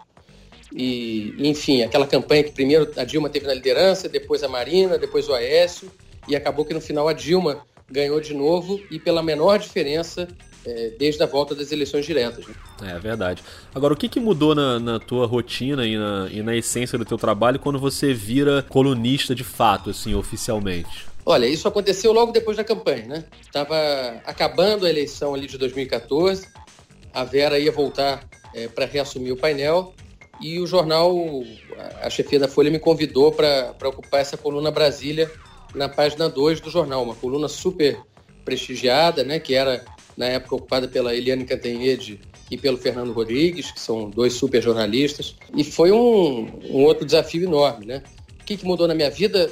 E, 0.74 1.34
enfim, 1.40 1.82
aquela 1.84 2.08
campanha 2.08 2.44
que 2.44 2.52
primeiro 2.52 2.92
a 2.98 3.04
Dilma 3.04 3.30
teve 3.30 3.48
na 3.48 3.54
liderança, 3.54 4.10
depois 4.10 4.44
a 4.44 4.48
Marina, 4.48 4.98
depois 4.98 5.28
o 5.28 5.34
Aécio, 5.34 5.92
e 6.28 6.36
acabou 6.36 6.66
que 6.66 6.74
no 6.74 6.82
final 6.82 7.08
a 7.08 7.14
Dilma 7.14 7.66
ganhou 7.90 8.20
de 8.22 8.34
novo 8.34 8.82
e 8.90 9.00
pela 9.00 9.22
menor 9.22 9.60
diferença 9.60 10.28
é, 10.66 10.92
desde 10.98 11.22
a 11.24 11.26
volta 11.26 11.56
das 11.56 11.72
eleições 11.72 12.06
diretas. 12.06 12.46
Né? 12.48 12.54
É 12.96 13.00
verdade. 13.00 13.44
Agora, 13.74 13.94
o 13.94 13.98
que, 13.98 14.08
que 14.08 14.20
mudou 14.20 14.54
na, 14.54 14.80
na 14.80 15.00
tua 15.00 15.26
rotina 15.26 15.86
e 15.86 15.98
na, 15.98 16.30
e 16.32 16.42
na 16.44 16.56
essência 16.56 16.98
do 16.98 17.06
teu 17.06 17.18
trabalho 17.18 17.60
quando 17.60 17.80
você 17.80 18.14
vira 18.14 18.64
colunista 18.70 19.34
de 19.34 19.44
fato, 19.44 19.90
assim, 19.90 20.14
oficialmente? 20.14 21.08
Olha, 21.26 21.46
isso 21.46 21.68
aconteceu 21.68 22.12
logo 22.12 22.32
depois 22.32 22.58
da 22.58 22.64
campanha, 22.64 23.06
né? 23.06 23.26
Estava 23.42 23.76
acabando 24.26 24.86
a 24.86 24.90
eleição 24.90 25.36
ali 25.36 25.46
de 25.46 25.58
2014, 25.58 26.48
a 27.14 27.24
Vera 27.24 27.60
ia 27.60 27.72
voltar 27.72 28.28
é, 28.56 28.68
para 28.68 28.86
reassumir 28.86 29.34
o 29.34 29.38
painel 29.38 29.94
e 30.42 30.60
o 30.60 30.66
jornal, 30.66 31.14
a 32.02 32.10
chefia 32.10 32.40
da 32.40 32.48
Folha 32.48 32.72
me 32.72 32.80
convidou 32.80 33.32
para 33.32 33.88
ocupar 33.88 34.22
essa 34.22 34.36
coluna 34.36 34.72
Brasília 34.72 35.32
na 35.76 35.88
página 35.88 36.28
2 36.28 36.60
do 36.60 36.70
jornal, 36.72 37.04
uma 37.04 37.16
coluna 37.16 37.48
super 37.48 38.00
prestigiada, 38.44 39.24
né, 39.24 39.40
que 39.40 39.54
era 39.54 39.86
na 40.18 40.26
época 40.26 40.56
ocupada 40.56 40.88
pela 40.88 41.16
Eliane 41.16 41.46
Cantanhede 41.46 42.20
e 42.50 42.58
pelo 42.58 42.78
Fernando 42.78 43.14
Rodrigues, 43.14 43.72
que 43.72 43.80
são 43.80 44.10
dois 44.10 44.34
super 44.34 44.62
jornalistas, 44.62 45.36
e 45.56 45.64
foi 45.64 45.92
um, 45.92 46.60
um 46.70 46.84
outro 46.84 47.06
desafio 47.06 47.44
enorme, 47.44 47.86
né? 47.86 48.04
O 48.40 48.44
que, 48.44 48.58
que 48.58 48.66
mudou 48.66 48.88
na 48.88 48.96
minha 48.96 49.10
vida? 49.10 49.50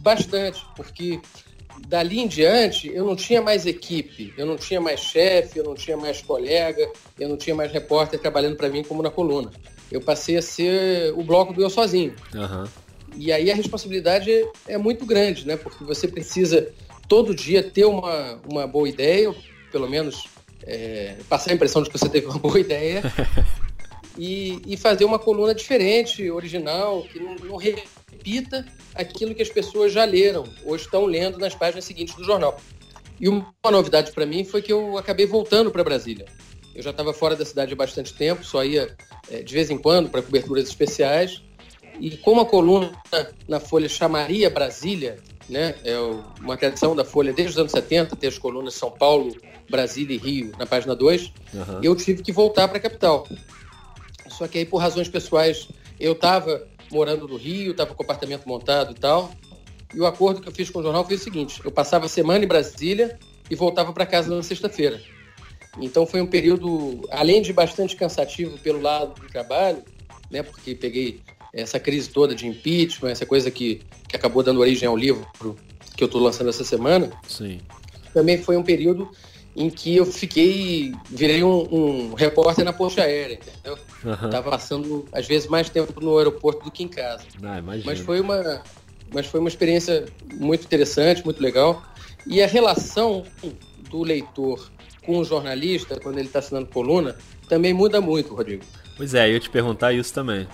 Bastante, 0.00 0.64
porque 0.76 1.20
dali 1.86 2.20
em 2.20 2.26
diante 2.26 2.88
eu 2.92 3.04
não 3.04 3.16
tinha 3.16 3.42
mais 3.42 3.66
equipe, 3.66 4.32
eu 4.36 4.46
não 4.46 4.56
tinha 4.56 4.80
mais 4.80 5.00
chefe, 5.00 5.58
eu 5.58 5.64
não 5.64 5.74
tinha 5.74 5.96
mais 5.96 6.20
colega, 6.22 6.90
eu 7.18 7.28
não 7.28 7.36
tinha 7.36 7.54
mais 7.54 7.72
repórter 7.72 8.18
trabalhando 8.18 8.56
para 8.56 8.68
mim 8.68 8.82
como 8.82 9.02
na 9.02 9.10
coluna. 9.10 9.50
Eu 9.90 10.00
passei 10.00 10.36
a 10.36 10.42
ser 10.42 11.12
o 11.14 11.22
bloco 11.22 11.52
do 11.52 11.62
eu 11.62 11.70
sozinho. 11.70 12.14
Uhum. 12.34 12.64
E 13.16 13.32
aí 13.32 13.50
a 13.50 13.54
responsabilidade 13.54 14.30
é 14.66 14.76
muito 14.78 15.06
grande, 15.06 15.46
né? 15.46 15.56
Porque 15.56 15.82
você 15.82 16.06
precisa 16.06 16.68
todo 17.08 17.34
dia 17.34 17.62
ter 17.62 17.86
uma, 17.86 18.38
uma 18.48 18.66
boa 18.66 18.88
ideia, 18.88 19.34
pelo 19.70 19.88
menos 19.88 20.28
é, 20.64 21.16
passar 21.28 21.50
a 21.50 21.54
impressão 21.54 21.82
de 21.82 21.90
que 21.90 21.98
você 21.98 22.08
teve 22.08 22.26
uma 22.26 22.38
boa 22.38 22.58
ideia, 22.60 23.02
e, 24.16 24.60
e, 24.66 24.76
fazer 24.76 25.04
uma 25.04 25.18
coluna 25.18 25.54
diferente, 25.54 26.28
original, 26.30 27.02
que 27.04 27.20
não, 27.20 27.36
não 27.36 27.56
repita 27.56 28.66
aquilo 28.94 29.34
que 29.34 29.42
as 29.42 29.48
pessoas 29.48 29.92
já 29.92 30.04
leram 30.04 30.44
ou 30.64 30.74
estão 30.74 31.04
lendo 31.06 31.38
nas 31.38 31.54
páginas 31.54 31.84
seguintes 31.84 32.16
do 32.16 32.24
jornal. 32.24 32.60
E 33.20 33.28
uma 33.28 33.52
novidade 33.70 34.12
para 34.12 34.26
mim 34.26 34.44
foi 34.44 34.60
que 34.60 34.72
eu 34.72 34.98
acabei 34.98 35.26
voltando 35.26 35.70
para 35.70 35.84
Brasília. 35.84 36.26
Eu 36.74 36.82
já 36.82 36.90
estava 36.90 37.12
fora 37.12 37.34
da 37.34 37.44
cidade 37.44 37.72
há 37.72 37.76
bastante 37.76 38.14
tempo, 38.14 38.44
só 38.44 38.64
ia 38.64 38.96
é, 39.30 39.42
de 39.42 39.54
vez 39.54 39.70
em 39.70 39.78
quando 39.78 40.10
para 40.10 40.22
coberturas 40.22 40.68
especiais. 40.68 41.42
E 42.00 42.16
como 42.18 42.40
a 42.40 42.46
coluna 42.46 42.92
na 43.48 43.58
Folha 43.58 43.88
chamaria 43.88 44.48
Brasília, 44.48 45.18
né, 45.48 45.74
é 45.84 45.96
uma 46.40 46.56
tradição 46.56 46.94
da 46.94 47.04
Folha 47.04 47.32
desde 47.32 47.52
os 47.52 47.58
anos 47.58 47.72
70, 47.72 48.16
ter 48.16 48.28
as 48.28 48.38
colunas 48.38 48.74
São 48.74 48.90
Paulo, 48.90 49.34
Brasília 49.68 50.14
e 50.14 50.18
Rio 50.18 50.52
na 50.58 50.66
página 50.66 50.94
2, 50.94 51.32
uhum. 51.54 51.80
eu 51.82 51.96
tive 51.96 52.22
que 52.22 52.32
voltar 52.32 52.68
para 52.68 52.78
a 52.78 52.80
capital. 52.80 53.26
Só 54.28 54.46
que 54.46 54.58
aí, 54.58 54.64
por 54.64 54.78
razões 54.78 55.08
pessoais, 55.08 55.68
eu 55.98 56.12
estava 56.12 56.66
morando 56.92 57.26
no 57.26 57.36
Rio, 57.36 57.72
estava 57.72 57.94
com 57.94 58.02
o 58.02 58.04
apartamento 58.04 58.46
montado 58.46 58.92
e 58.92 58.94
tal. 58.94 59.32
E 59.94 60.00
o 60.00 60.06
acordo 60.06 60.40
que 60.40 60.48
eu 60.48 60.52
fiz 60.52 60.70
com 60.70 60.80
o 60.80 60.82
jornal 60.82 61.04
foi 61.04 61.16
o 61.16 61.18
seguinte: 61.18 61.60
eu 61.64 61.70
passava 61.70 62.06
a 62.06 62.08
semana 62.08 62.44
em 62.44 62.48
Brasília 62.48 63.18
e 63.50 63.54
voltava 63.54 63.92
para 63.92 64.06
casa 64.06 64.34
na 64.34 64.42
sexta-feira. 64.42 65.00
Então 65.80 66.06
foi 66.06 66.20
um 66.20 66.26
período, 66.26 67.06
além 67.10 67.40
de 67.40 67.52
bastante 67.52 67.96
cansativo 67.96 68.58
pelo 68.58 68.80
lado 68.80 69.20
do 69.20 69.28
trabalho, 69.28 69.82
né, 70.30 70.42
porque 70.42 70.74
peguei 70.74 71.20
essa 71.52 71.80
crise 71.80 72.10
toda 72.10 72.34
de 72.34 72.46
impeachment, 72.46 73.10
essa 73.10 73.24
coisa 73.24 73.50
que, 73.50 73.80
que 74.08 74.16
acabou 74.16 74.42
dando 74.42 74.60
origem 74.60 74.88
ao 74.88 74.96
livro 74.96 75.26
que 75.96 76.02
eu 76.02 76.06
estou 76.06 76.20
lançando 76.20 76.48
essa 76.48 76.64
semana. 76.64 77.10
Sim. 77.26 77.60
Também 78.14 78.38
foi 78.38 78.56
um 78.56 78.62
período 78.62 79.10
em 79.54 79.68
que 79.68 79.96
eu 79.96 80.06
fiquei, 80.06 80.92
virei 81.10 81.42
um, 81.42 81.74
um 81.74 82.14
repórter 82.14 82.64
na 82.64 82.72
ponte 82.72 83.00
aérea, 83.00 83.34
entendeu? 83.34 83.76
Uhum. 84.04 84.30
Tava 84.30 84.50
passando, 84.50 85.04
às 85.12 85.26
vezes, 85.26 85.48
mais 85.48 85.68
tempo 85.68 86.00
no 86.00 86.16
aeroporto 86.16 86.64
do 86.64 86.70
que 86.70 86.84
em 86.84 86.88
casa. 86.88 87.24
Ah, 87.42 87.60
mas 87.60 87.98
foi 87.98 88.20
uma 88.20 88.62
mas 89.12 89.26
foi 89.26 89.40
uma 89.40 89.48
experiência 89.48 90.06
muito 90.34 90.64
interessante, 90.64 91.24
muito 91.24 91.42
legal. 91.42 91.82
E 92.26 92.42
a 92.42 92.46
relação 92.46 93.24
do 93.90 94.02
leitor 94.02 94.70
com 95.04 95.18
o 95.18 95.24
jornalista, 95.24 95.98
quando 95.98 96.18
ele 96.18 96.26
está 96.26 96.40
assinando 96.40 96.66
coluna, 96.66 97.16
também 97.48 97.72
muda 97.72 98.00
muito, 98.00 98.34
Rodrigo. 98.34 98.62
Pois 98.96 99.14
é, 99.14 99.34
eu 99.34 99.40
te 99.40 99.48
perguntar 99.48 99.92
isso 99.92 100.12
também. 100.12 100.46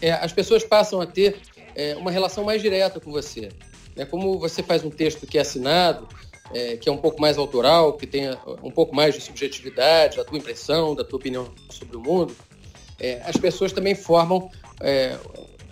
É, 0.00 0.12
as 0.12 0.32
pessoas 0.32 0.64
passam 0.64 1.00
a 1.00 1.06
ter 1.06 1.40
é, 1.74 1.96
uma 1.96 2.10
relação 2.10 2.44
mais 2.44 2.60
direta 2.60 3.00
com 3.00 3.10
você. 3.10 3.50
É 3.96 4.04
como 4.04 4.38
você 4.38 4.62
faz 4.62 4.84
um 4.84 4.90
texto 4.90 5.26
que 5.26 5.38
é 5.38 5.42
assinado, 5.42 6.08
é, 6.54 6.76
que 6.76 6.88
é 6.88 6.92
um 6.92 6.96
pouco 6.96 7.20
mais 7.20 7.38
autoral, 7.38 7.94
que 7.94 8.06
tem 8.06 8.30
um 8.62 8.70
pouco 8.70 8.94
mais 8.94 9.14
de 9.14 9.20
subjetividade, 9.20 10.16
da 10.16 10.24
tua 10.24 10.38
impressão, 10.38 10.94
da 10.94 11.04
tua 11.04 11.18
opinião 11.18 11.52
sobre 11.70 11.96
o 11.96 12.00
mundo, 12.00 12.34
é, 12.98 13.20
as 13.24 13.36
pessoas 13.36 13.72
também 13.72 13.94
formam 13.94 14.50
é, 14.80 15.16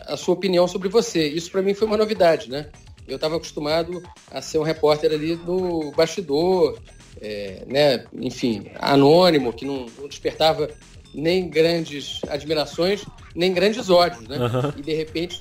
a 0.01 0.17
sua 0.17 0.35
opinião 0.35 0.67
sobre 0.67 0.89
você. 0.89 1.27
Isso 1.29 1.51
para 1.51 1.63
mim 1.63 1.75
foi 1.75 1.87
uma 1.87 1.97
novidade, 1.97 2.51
né? 2.51 2.67
Eu 3.07 3.17
estava 3.17 3.37
acostumado 3.37 4.03
a 4.31 4.43
ser 4.43 4.59
um 4.59 4.63
repórter 4.63 5.13
ali 5.13 5.37
no 5.37 5.93
bastidor, 5.93 6.79
é, 7.21 7.65
né? 7.67 8.05
enfim, 8.15 8.71
anônimo, 8.79 9.53
que 9.53 9.65
não, 9.65 9.87
não, 9.99 10.09
despertava 10.09 10.71
nem 11.13 11.49
grandes 11.49 12.21
admirações, 12.29 13.05
nem 13.35 13.53
grandes 13.53 13.91
ódios, 13.91 14.27
né? 14.29 14.39
Uhum. 14.39 14.73
E 14.77 14.83
de 14.83 14.95
repente, 14.95 15.41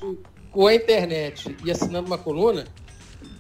com 0.52 0.68
a 0.68 0.74
internet 0.74 1.56
e 1.64 1.72
assinando 1.72 2.08
uma 2.08 2.18
coluna, 2.18 2.66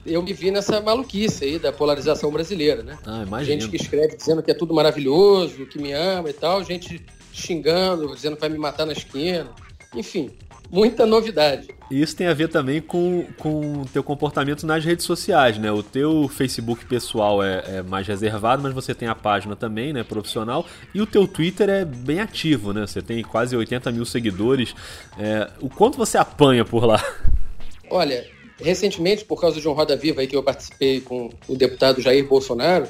eu 0.06 0.22
me 0.22 0.34
vi 0.34 0.52
nessa 0.52 0.82
maluquice 0.82 1.45
aí 1.45 1.60
da 1.60 1.72
polarização 1.72 2.32
brasileira, 2.32 2.84
né? 2.84 2.98
Ah, 3.06 3.43
gente 3.43 3.67
que 3.67 3.76
escreve 3.76 4.15
dizendo 4.15 4.41
que 4.41 4.52
é 4.52 4.54
tudo 4.54 4.74
maravilhoso, 4.74 5.65
que 5.65 5.80
me 5.80 5.91
ama 5.91 6.30
e 6.30 6.34
tal, 6.34 6.63
gente 6.63 7.06
xingando, 7.34 8.13
dizendo 8.13 8.36
que 8.36 8.41
vai 8.41 8.50
me 8.50 8.58
matar 8.58 8.86
na 8.86 8.93
esquina. 8.93 9.50
Enfim, 9.95 10.32
muita 10.72 11.06
novidade. 11.06 11.68
E 11.92 12.02
isso 12.02 12.16
tem 12.16 12.28
a 12.28 12.34
ver 12.34 12.50
também 12.50 12.82
com 12.82 13.26
o 13.44 13.86
teu 13.92 14.04
comportamento 14.04 14.66
nas 14.66 14.86
redes 14.86 15.06
sociais, 15.06 15.58
né? 15.58 15.72
O 15.72 15.82
teu 15.82 16.30
Facebook 16.30 16.86
pessoal 16.86 17.44
é, 17.44 17.64
é, 17.66 17.82
mais 17.82 18.08
reservado, 18.08 18.62
mas 18.62 18.74
você 18.74 18.94
tem 18.94 19.08
a 19.08 19.16
página 19.16 19.56
também, 19.56 19.92
né? 19.92 20.04
Profissional. 20.04 20.66
E 20.94 21.02
o 21.02 21.08
teu 21.08 21.28
Twitter 21.28 21.70
é 21.70 21.84
bem 21.84 22.20
ativo, 22.20 22.74
né? 22.74 22.86
Você 22.86 23.02
tem 23.02 23.24
quase 23.24 23.56
80 23.56 23.92
mil 23.92 24.06
seguidores. 24.06 24.76
É, 25.18 25.50
o 25.60 25.70
quanto 25.70 25.98
você 25.98 26.18
apanha 26.18 26.64
por 26.64 26.86
lá? 26.86 27.04
Olha, 27.90 28.24
Recentemente, 28.62 29.24
por 29.24 29.40
causa 29.40 29.60
de 29.60 29.68
um 29.68 29.72
Roda 29.72 29.96
Viva 29.96 30.22
aí 30.22 30.28
que 30.28 30.36
eu 30.36 30.44
participei 30.44 31.00
com 31.00 31.30
o 31.48 31.56
deputado 31.56 32.02
Jair 32.02 32.28
Bolsonaro. 32.28 32.88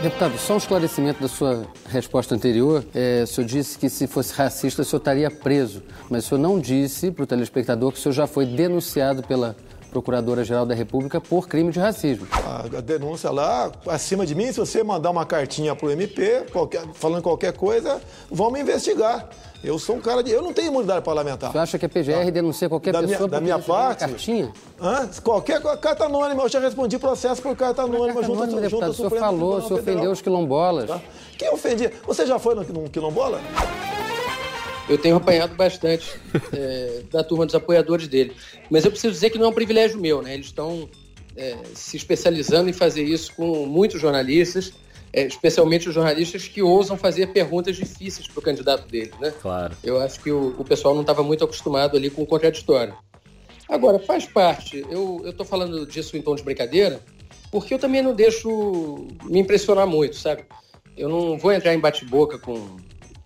Deputado, 0.00 0.38
só 0.38 0.54
um 0.54 0.58
esclarecimento 0.58 1.20
da 1.20 1.26
sua 1.26 1.66
resposta 1.88 2.32
anterior. 2.32 2.84
É, 2.94 3.22
o 3.24 3.26
senhor 3.26 3.46
disse 3.48 3.76
que 3.76 3.90
se 3.90 4.06
fosse 4.06 4.32
racista 4.32 4.82
o 4.82 4.84
senhor 4.84 5.00
estaria 5.00 5.28
preso, 5.28 5.82
mas 6.08 6.24
o 6.24 6.28
senhor 6.28 6.40
não 6.40 6.60
disse 6.60 7.10
para 7.10 7.24
o 7.24 7.26
telespectador 7.26 7.90
que 7.90 7.98
o 7.98 8.00
senhor 8.00 8.12
já 8.12 8.26
foi 8.28 8.46
denunciado 8.46 9.24
pela 9.24 9.56
Procuradora-Geral 9.90 10.66
da 10.66 10.74
República 10.74 11.20
por 11.20 11.48
crime 11.48 11.72
de 11.72 11.78
racismo. 11.78 12.26
A, 12.32 12.80
denúncia 12.80 13.30
lá, 13.30 13.72
acima 13.86 14.26
de 14.26 14.34
mim, 14.34 14.52
se 14.52 14.58
você 14.58 14.82
mandar 14.82 15.10
uma 15.10 15.24
cartinha 15.26 15.74
para 15.74 15.86
o 15.86 15.90
MP, 15.90 16.46
qualquer, 16.52 16.82
falando 16.94 17.22
qualquer 17.22 17.52
coisa, 17.52 18.00
vão 18.30 18.50
me 18.50 18.60
investigar. 18.60 19.28
Eu 19.62 19.76
sou 19.78 19.96
um 19.96 20.00
cara 20.00 20.22
de. 20.22 20.30
Eu 20.30 20.40
não 20.40 20.52
tenho 20.52 20.68
imunidade 20.68 21.04
parlamentar. 21.04 21.50
Você 21.50 21.58
acha 21.58 21.78
que 21.78 21.86
a 21.86 21.88
PGR 21.88 22.26
tá? 22.26 22.30
denuncia 22.30 22.68
qualquer 22.68 22.92
da 22.92 23.00
pessoa 23.00 23.18
minha, 23.18 23.28
da 23.28 23.40
minha 23.40 23.58
parte? 23.58 24.00
Cartinha? 24.00 24.52
Hã? 24.80 25.08
Qualquer 25.22 25.60
carta 25.78 26.04
anônima. 26.04 26.44
Eu 26.44 26.48
já 26.48 26.60
respondi 26.60 26.96
processo 26.96 27.42
por 27.42 27.56
carta 27.56 27.82
anônima 27.82 28.14
carta 28.14 28.22
junto, 28.22 28.42
anônima, 28.42 28.68
junto 28.68 28.82
deputado, 28.82 28.90
O 28.90 28.94
senhor 28.94 29.10
falou, 29.18 29.58
o 29.58 29.62
senhor 29.62 29.80
ofendeu 29.80 30.12
os 30.12 30.22
quilombolas. 30.22 30.86
Tá? 30.86 31.00
Quem 31.36 31.50
ofendia? 31.50 31.92
Você 32.06 32.24
já 32.24 32.38
foi 32.38 32.54
no 32.54 32.88
quilombola? 32.88 33.40
Eu 34.88 34.98
tenho 34.98 35.16
apanhado 35.16 35.54
bastante 35.54 36.18
é, 36.52 37.02
da 37.10 37.22
turma 37.22 37.44
dos 37.44 37.54
apoiadores 37.54 38.08
dele. 38.08 38.34
Mas 38.70 38.84
eu 38.84 38.90
preciso 38.90 39.12
dizer 39.12 39.30
que 39.30 39.38
não 39.38 39.46
é 39.46 39.48
um 39.48 39.54
privilégio 39.54 39.98
meu, 40.00 40.22
né? 40.22 40.34
Eles 40.34 40.46
estão 40.46 40.88
é, 41.36 41.56
se 41.74 41.96
especializando 41.96 42.70
em 42.70 42.72
fazer 42.72 43.02
isso 43.02 43.34
com 43.34 43.66
muitos 43.66 44.00
jornalistas 44.00 44.72
é, 45.12 45.22
especialmente 45.26 45.88
os 45.88 45.94
jornalistas 45.94 46.46
que 46.46 46.62
ousam 46.62 46.96
fazer 46.96 47.28
perguntas 47.28 47.76
difíceis 47.76 48.26
para 48.26 48.38
o 48.38 48.42
candidato 48.42 48.86
dele, 48.88 49.12
né? 49.20 49.32
Claro. 49.40 49.76
Eu 49.82 50.00
acho 50.00 50.20
que 50.20 50.30
o, 50.30 50.54
o 50.58 50.64
pessoal 50.64 50.94
não 50.94 51.00
estava 51.02 51.22
muito 51.22 51.44
acostumado 51.44 51.96
ali 51.96 52.10
com 52.10 52.22
o 52.22 52.26
contraditório. 52.26 52.94
Agora, 53.68 53.98
faz 53.98 54.26
parte, 54.26 54.84
eu 54.90 55.22
estou 55.26 55.44
falando 55.44 55.86
disso 55.86 56.16
em 56.16 56.22
tom 56.22 56.34
de 56.34 56.42
brincadeira, 56.42 57.00
porque 57.50 57.74
eu 57.74 57.78
também 57.78 58.02
não 58.02 58.14
deixo 58.14 59.06
me 59.24 59.40
impressionar 59.40 59.86
muito, 59.86 60.16
sabe? 60.16 60.44
Eu 60.96 61.08
não 61.08 61.38
vou 61.38 61.52
entrar 61.52 61.74
em 61.74 61.78
bate-boca 61.78 62.38
com, 62.38 62.76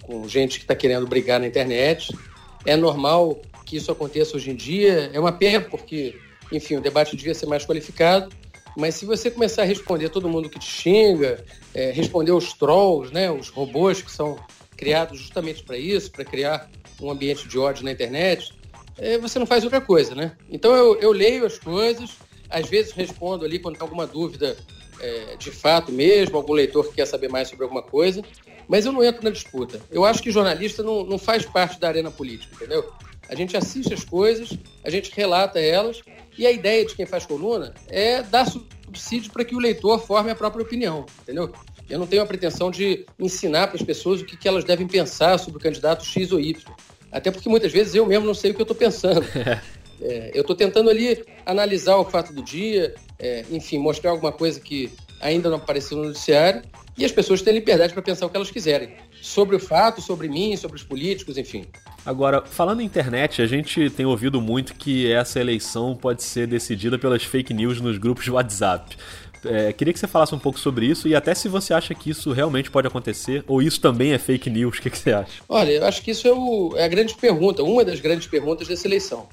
com 0.02 0.26
gente 0.28 0.58
que 0.58 0.64
está 0.64 0.74
querendo 0.74 1.06
brigar 1.06 1.40
na 1.40 1.46
internet. 1.46 2.16
É 2.64 2.76
normal 2.76 3.40
que 3.64 3.76
isso 3.76 3.90
aconteça 3.90 4.36
hoje 4.36 4.50
em 4.50 4.54
dia. 4.54 5.10
É 5.12 5.18
uma 5.18 5.32
pena, 5.32 5.60
porque, 5.60 6.14
enfim, 6.50 6.76
o 6.76 6.80
debate 6.80 7.16
devia 7.16 7.34
ser 7.34 7.46
mais 7.46 7.64
qualificado. 7.64 8.34
Mas 8.76 8.94
se 8.94 9.04
você 9.04 9.30
começar 9.30 9.62
a 9.62 9.64
responder 9.64 10.08
todo 10.08 10.28
mundo 10.28 10.48
que 10.48 10.58
te 10.58 10.66
xinga, 10.66 11.44
é, 11.74 11.90
responder 11.90 12.32
os 12.32 12.52
trolls, 12.54 13.12
né, 13.12 13.30
os 13.30 13.48
robôs 13.48 14.00
que 14.00 14.10
são 14.10 14.38
criados 14.76 15.18
justamente 15.18 15.62
para 15.62 15.76
isso, 15.76 16.10
para 16.10 16.24
criar 16.24 16.70
um 17.00 17.10
ambiente 17.10 17.46
de 17.46 17.58
ódio 17.58 17.84
na 17.84 17.92
internet, 17.92 18.52
é, 18.98 19.18
você 19.18 19.38
não 19.38 19.46
faz 19.46 19.64
outra 19.64 19.80
coisa, 19.80 20.14
né? 20.14 20.32
Então 20.50 20.74
eu, 20.74 20.98
eu 21.00 21.12
leio 21.12 21.44
as 21.44 21.58
coisas, 21.58 22.16
às 22.48 22.68
vezes 22.68 22.92
respondo 22.92 23.44
ali 23.44 23.58
quando 23.58 23.76
tem 23.76 23.82
alguma 23.82 24.06
dúvida 24.06 24.56
é, 25.00 25.36
de 25.36 25.50
fato 25.50 25.90
mesmo, 25.90 26.36
algum 26.36 26.52
leitor 26.52 26.88
que 26.88 26.94
quer 26.94 27.06
saber 27.06 27.28
mais 27.28 27.48
sobre 27.48 27.64
alguma 27.64 27.82
coisa, 27.82 28.22
mas 28.68 28.86
eu 28.86 28.92
não 28.92 29.02
entro 29.02 29.24
na 29.24 29.30
disputa. 29.30 29.80
Eu 29.90 30.04
acho 30.04 30.22
que 30.22 30.30
jornalista 30.30 30.82
não, 30.82 31.04
não 31.04 31.18
faz 31.18 31.44
parte 31.44 31.78
da 31.78 31.88
arena 31.88 32.10
política, 32.10 32.54
entendeu? 32.54 32.90
A 33.28 33.34
gente 33.34 33.56
assiste 33.56 33.94
as 33.94 34.04
coisas, 34.04 34.50
a 34.84 34.90
gente 34.90 35.10
relata 35.14 35.58
elas, 35.58 36.02
e 36.36 36.46
a 36.46 36.50
ideia 36.50 36.84
de 36.84 36.94
quem 36.94 37.06
faz 37.06 37.26
coluna 37.26 37.74
é 37.88 38.22
dar 38.22 38.46
subsídio 38.46 39.32
para 39.32 39.44
que 39.44 39.54
o 39.54 39.58
leitor 39.58 40.04
forme 40.04 40.30
a 40.30 40.34
própria 40.34 40.62
opinião, 40.62 41.06
entendeu? 41.22 41.52
Eu 41.88 41.98
não 41.98 42.06
tenho 42.06 42.22
a 42.22 42.26
pretensão 42.26 42.70
de 42.70 43.04
ensinar 43.18 43.68
para 43.68 43.76
as 43.76 43.82
pessoas 43.82 44.20
o 44.20 44.24
que, 44.24 44.36
que 44.36 44.48
elas 44.48 44.64
devem 44.64 44.86
pensar 44.86 45.38
sobre 45.38 45.58
o 45.58 45.62
candidato 45.62 46.04
X 46.04 46.32
ou 46.32 46.40
Y. 46.40 46.72
Até 47.10 47.30
porque 47.30 47.48
muitas 47.48 47.70
vezes 47.70 47.94
eu 47.94 48.06
mesmo 48.06 48.26
não 48.26 48.34
sei 48.34 48.50
o 48.50 48.54
que 48.54 48.60
eu 48.60 48.64
estou 48.64 48.76
pensando. 48.76 49.24
É, 50.04 50.32
eu 50.34 50.40
estou 50.40 50.56
tentando 50.56 50.90
ali 50.90 51.24
analisar 51.46 51.96
o 51.96 52.04
fato 52.04 52.32
do 52.32 52.42
dia, 52.42 52.92
é, 53.20 53.44
enfim, 53.52 53.78
mostrar 53.78 54.10
alguma 54.10 54.32
coisa 54.32 54.58
que 54.58 54.90
ainda 55.20 55.48
não 55.48 55.58
apareceu 55.58 55.96
no 55.96 56.06
noticiário 56.06 56.60
e 56.96 57.04
as 57.04 57.12
pessoas 57.12 57.42
têm 57.42 57.54
liberdade 57.54 57.92
para 57.92 58.02
pensar 58.02 58.26
o 58.26 58.30
que 58.30 58.36
elas 58.36 58.50
quiserem. 58.50 58.90
Sobre 59.20 59.56
o 59.56 59.60
fato, 59.60 60.00
sobre 60.00 60.28
mim, 60.28 60.56
sobre 60.56 60.76
os 60.76 60.82
políticos, 60.82 61.38
enfim. 61.38 61.64
Agora, 62.04 62.42
falando 62.44 62.80
em 62.80 62.84
internet, 62.84 63.40
a 63.40 63.46
gente 63.46 63.88
tem 63.90 64.04
ouvido 64.04 64.40
muito 64.40 64.74
que 64.74 65.10
essa 65.10 65.40
eleição 65.40 65.96
pode 65.96 66.22
ser 66.22 66.46
decidida 66.46 66.98
pelas 66.98 67.22
fake 67.22 67.54
news 67.54 67.80
nos 67.80 67.98
grupos 67.98 68.24
de 68.24 68.30
WhatsApp. 68.32 68.96
É, 69.44 69.72
queria 69.72 69.92
que 69.92 69.98
você 69.98 70.06
falasse 70.06 70.34
um 70.34 70.38
pouco 70.38 70.58
sobre 70.58 70.86
isso 70.86 71.08
e 71.08 71.16
até 71.16 71.34
se 71.34 71.48
você 71.48 71.74
acha 71.74 71.94
que 71.94 72.10
isso 72.10 72.30
realmente 72.32 72.70
pode 72.70 72.86
acontecer 72.86 73.42
ou 73.48 73.60
isso 73.60 73.80
também 73.80 74.12
é 74.12 74.18
fake 74.18 74.48
news. 74.48 74.78
O 74.82 74.82
que, 74.82 74.90
que 74.90 74.98
você 74.98 75.12
acha? 75.12 75.42
Olha, 75.48 75.70
eu 75.70 75.84
acho 75.84 76.02
que 76.02 76.10
isso 76.10 76.26
é, 76.28 76.32
o, 76.32 76.74
é 76.76 76.84
a 76.84 76.88
grande 76.88 77.14
pergunta, 77.14 77.62
uma 77.62 77.84
das 77.84 78.00
grandes 78.00 78.26
perguntas 78.26 78.68
dessa 78.68 78.86
eleição. 78.86 79.28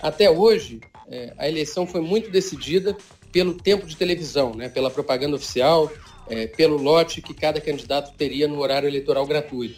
Até 0.00 0.30
hoje, 0.30 0.80
é, 1.08 1.32
a 1.38 1.48
eleição 1.48 1.86
foi 1.86 2.00
muito 2.00 2.30
decidida 2.30 2.96
pelo 3.30 3.54
tempo 3.54 3.86
de 3.86 3.96
televisão, 3.96 4.54
né, 4.54 4.68
pela 4.68 4.90
propaganda 4.90 5.36
oficial, 5.36 5.90
é, 6.32 6.46
pelo 6.46 6.78
lote 6.78 7.20
que 7.20 7.34
cada 7.34 7.60
candidato 7.60 8.16
teria 8.16 8.48
no 8.48 8.58
horário 8.58 8.88
eleitoral 8.88 9.26
gratuito. 9.26 9.76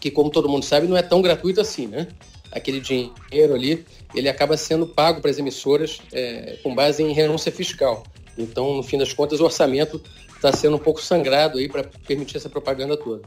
Que, 0.00 0.08
como 0.08 0.30
todo 0.30 0.48
mundo 0.48 0.64
sabe, 0.64 0.86
não 0.86 0.96
é 0.96 1.02
tão 1.02 1.20
gratuito 1.20 1.60
assim, 1.60 1.88
né? 1.88 2.06
Aquele 2.52 2.80
dinheiro 2.80 3.54
ali, 3.54 3.84
ele 4.14 4.28
acaba 4.28 4.56
sendo 4.56 4.86
pago 4.86 5.20
para 5.20 5.30
as 5.30 5.38
emissoras 5.38 6.00
é, 6.12 6.58
com 6.62 6.72
base 6.72 7.02
em 7.02 7.12
renúncia 7.12 7.50
fiscal. 7.50 8.04
Então, 8.38 8.76
no 8.76 8.82
fim 8.84 8.96
das 8.96 9.12
contas, 9.12 9.40
o 9.40 9.44
orçamento 9.44 10.00
está 10.36 10.52
sendo 10.52 10.76
um 10.76 10.78
pouco 10.78 11.02
sangrado 11.02 11.58
aí 11.58 11.68
para 11.68 11.82
permitir 12.06 12.36
essa 12.36 12.48
propaganda 12.48 12.96
toda. 12.96 13.22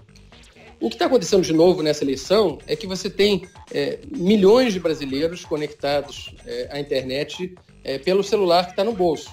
O 0.79 0.87
que 0.87 0.95
está 0.95 1.05
acontecendo 1.05 1.43
de 1.43 1.53
novo 1.53 1.83
nessa 1.83 2.03
eleição 2.03 2.57
é 2.65 2.75
que 2.77 2.87
você 2.87 3.09
tem 3.09 3.45
é, 3.71 3.99
milhões 4.09 4.73
de 4.73 4.79
brasileiros 4.79 5.43
conectados 5.43 6.33
é, 6.45 6.69
à 6.71 6.79
internet 6.79 7.53
é, 7.83 7.99
pelo 7.99 8.23
celular 8.23 8.65
que 8.65 8.71
está 8.71 8.85
no 8.85 8.93
bolso. 8.93 9.29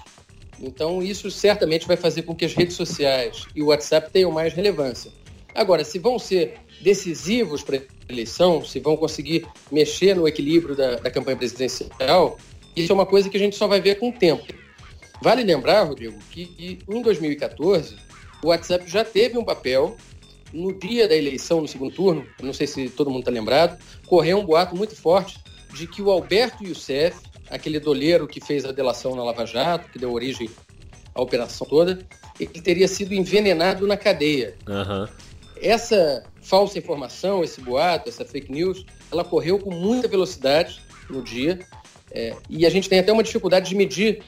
Então, 0.61 1.01
isso 1.01 1.31
certamente 1.31 1.87
vai 1.87 1.95
fazer 1.95 2.23
com 2.23 2.35
que 2.35 2.45
as 2.45 2.53
redes 2.53 2.75
sociais 2.75 3.45
e 3.55 3.61
o 3.61 3.67
WhatsApp 3.67 4.11
tenham 4.11 4.31
mais 4.31 4.53
relevância. 4.53 5.11
Agora, 5.55 5.83
se 5.83 5.99
vão 5.99 6.19
ser 6.19 6.55
decisivos 6.81 7.63
para 7.63 7.77
a 7.77 7.81
eleição, 8.11 8.63
se 8.63 8.79
vão 8.79 8.95
conseguir 8.95 9.45
mexer 9.71 10.15
no 10.15 10.27
equilíbrio 10.27 10.75
da, 10.75 10.95
da 10.95 11.11
campanha 11.11 11.37
presidencial, 11.37 12.37
isso 12.75 12.91
é 12.91 12.95
uma 12.95 13.05
coisa 13.05 13.29
que 13.29 13.37
a 13.37 13.39
gente 13.39 13.55
só 13.55 13.67
vai 13.67 13.81
ver 13.81 13.95
com 13.95 14.09
o 14.09 14.13
tempo. 14.13 14.45
Vale 15.21 15.43
lembrar, 15.43 15.83
Rodrigo, 15.83 16.17
que 16.31 16.79
em 16.87 17.01
2014 17.01 17.97
o 18.43 18.47
WhatsApp 18.47 18.89
já 18.89 19.03
teve 19.03 19.37
um 19.37 19.43
papel 19.43 19.97
no 20.53 20.73
dia 20.73 21.07
da 21.07 21.15
eleição, 21.15 21.61
no 21.61 21.67
segundo 21.67 21.93
turno, 21.93 22.25
não 22.41 22.53
sei 22.53 22.65
se 22.67 22.89
todo 22.89 23.09
mundo 23.09 23.19
está 23.19 23.31
lembrado, 23.31 23.77
correu 24.07 24.39
um 24.39 24.45
boato 24.45 24.75
muito 24.75 24.95
forte 24.95 25.37
de 25.73 25.85
que 25.85 26.01
o 26.01 26.09
Alberto 26.09 26.63
Youssef, 26.63 27.17
aquele 27.49 27.79
doleiro 27.79 28.27
que 28.27 28.39
fez 28.39 28.65
a 28.65 28.71
delação 28.71 29.15
na 29.15 29.23
Lava 29.23 29.45
Jato, 29.45 29.89
que 29.91 29.99
deu 29.99 30.11
origem 30.13 30.49
à 31.13 31.21
operação 31.21 31.67
toda, 31.67 31.99
ele 32.39 32.61
teria 32.61 32.87
sido 32.87 33.13
envenenado 33.13 33.85
na 33.87 33.97
cadeia. 33.97 34.55
Uhum. 34.67 35.07
Essa 35.61 36.23
falsa 36.41 36.77
informação, 36.77 37.43
esse 37.43 37.59
boato, 37.59 38.07
essa 38.07 38.23
fake 38.23 38.51
news, 38.51 38.85
ela 39.11 39.23
correu 39.23 39.59
com 39.59 39.71
muita 39.71 40.07
velocidade 40.07 40.81
no 41.09 41.21
dia 41.21 41.59
é, 42.11 42.35
e 42.49 42.65
a 42.65 42.69
gente 42.69 42.89
tem 42.89 42.99
até 42.99 43.11
uma 43.11 43.23
dificuldade 43.23 43.69
de 43.69 43.75
medir 43.75 44.21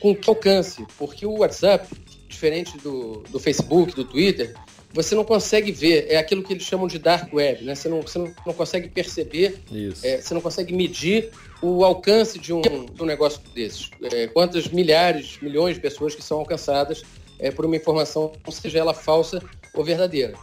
com 0.00 0.14
que 0.14 0.28
alcance, 0.28 0.84
porque 0.98 1.24
o 1.24 1.38
WhatsApp, 1.38 1.88
diferente 2.28 2.76
do, 2.78 3.22
do 3.30 3.38
Facebook, 3.38 3.94
do 3.94 4.04
Twitter, 4.04 4.54
você 4.92 5.14
não 5.14 5.24
consegue 5.24 5.72
ver, 5.72 6.06
é 6.10 6.16
aquilo 6.16 6.42
que 6.42 6.52
eles 6.52 6.64
chamam 6.64 6.86
de 6.86 6.98
dark 6.98 7.32
web, 7.32 7.64
né? 7.64 7.74
Você 7.74 7.88
não, 7.88 8.02
você 8.02 8.18
não 8.18 8.52
consegue 8.54 8.88
perceber, 8.88 9.58
é, 10.02 10.20
você 10.20 10.34
não 10.34 10.40
consegue 10.40 10.74
medir 10.74 11.30
o 11.62 11.84
alcance 11.84 12.38
de 12.38 12.52
um, 12.52 12.60
de 12.60 13.02
um 13.02 13.06
negócio 13.06 13.40
desses. 13.54 13.90
É, 14.12 14.26
quantas 14.26 14.68
milhares, 14.68 15.38
milhões 15.40 15.76
de 15.76 15.80
pessoas 15.80 16.14
que 16.14 16.22
são 16.22 16.40
alcançadas 16.40 17.02
é, 17.38 17.50
por 17.50 17.64
uma 17.64 17.76
informação, 17.76 18.32
seja 18.50 18.80
ela 18.80 18.92
falsa 18.92 19.40
ou 19.72 19.84
verdadeira. 19.84 20.34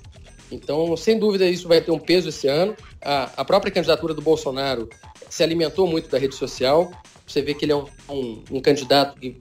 Então, 0.51 0.95
sem 0.97 1.19
dúvida, 1.19 1.45
isso 1.45 1.67
vai 1.67 1.81
ter 1.81 1.91
um 1.91 1.99
peso 1.99 2.29
esse 2.29 2.47
ano. 2.47 2.75
A, 3.01 3.29
a 3.37 3.45
própria 3.45 3.71
candidatura 3.71 4.13
do 4.13 4.21
Bolsonaro 4.21 4.89
se 5.29 5.43
alimentou 5.43 5.85
muito 5.85 6.09
da 6.09 6.17
rede 6.17 6.35
social. 6.35 6.89
Você 7.27 7.41
vê 7.41 7.53
que 7.53 7.65
ele 7.65 7.73
é 7.73 7.75
um, 7.75 7.85
um, 8.09 8.43
um 8.51 8.61
candidato 8.61 9.19
que 9.19 9.37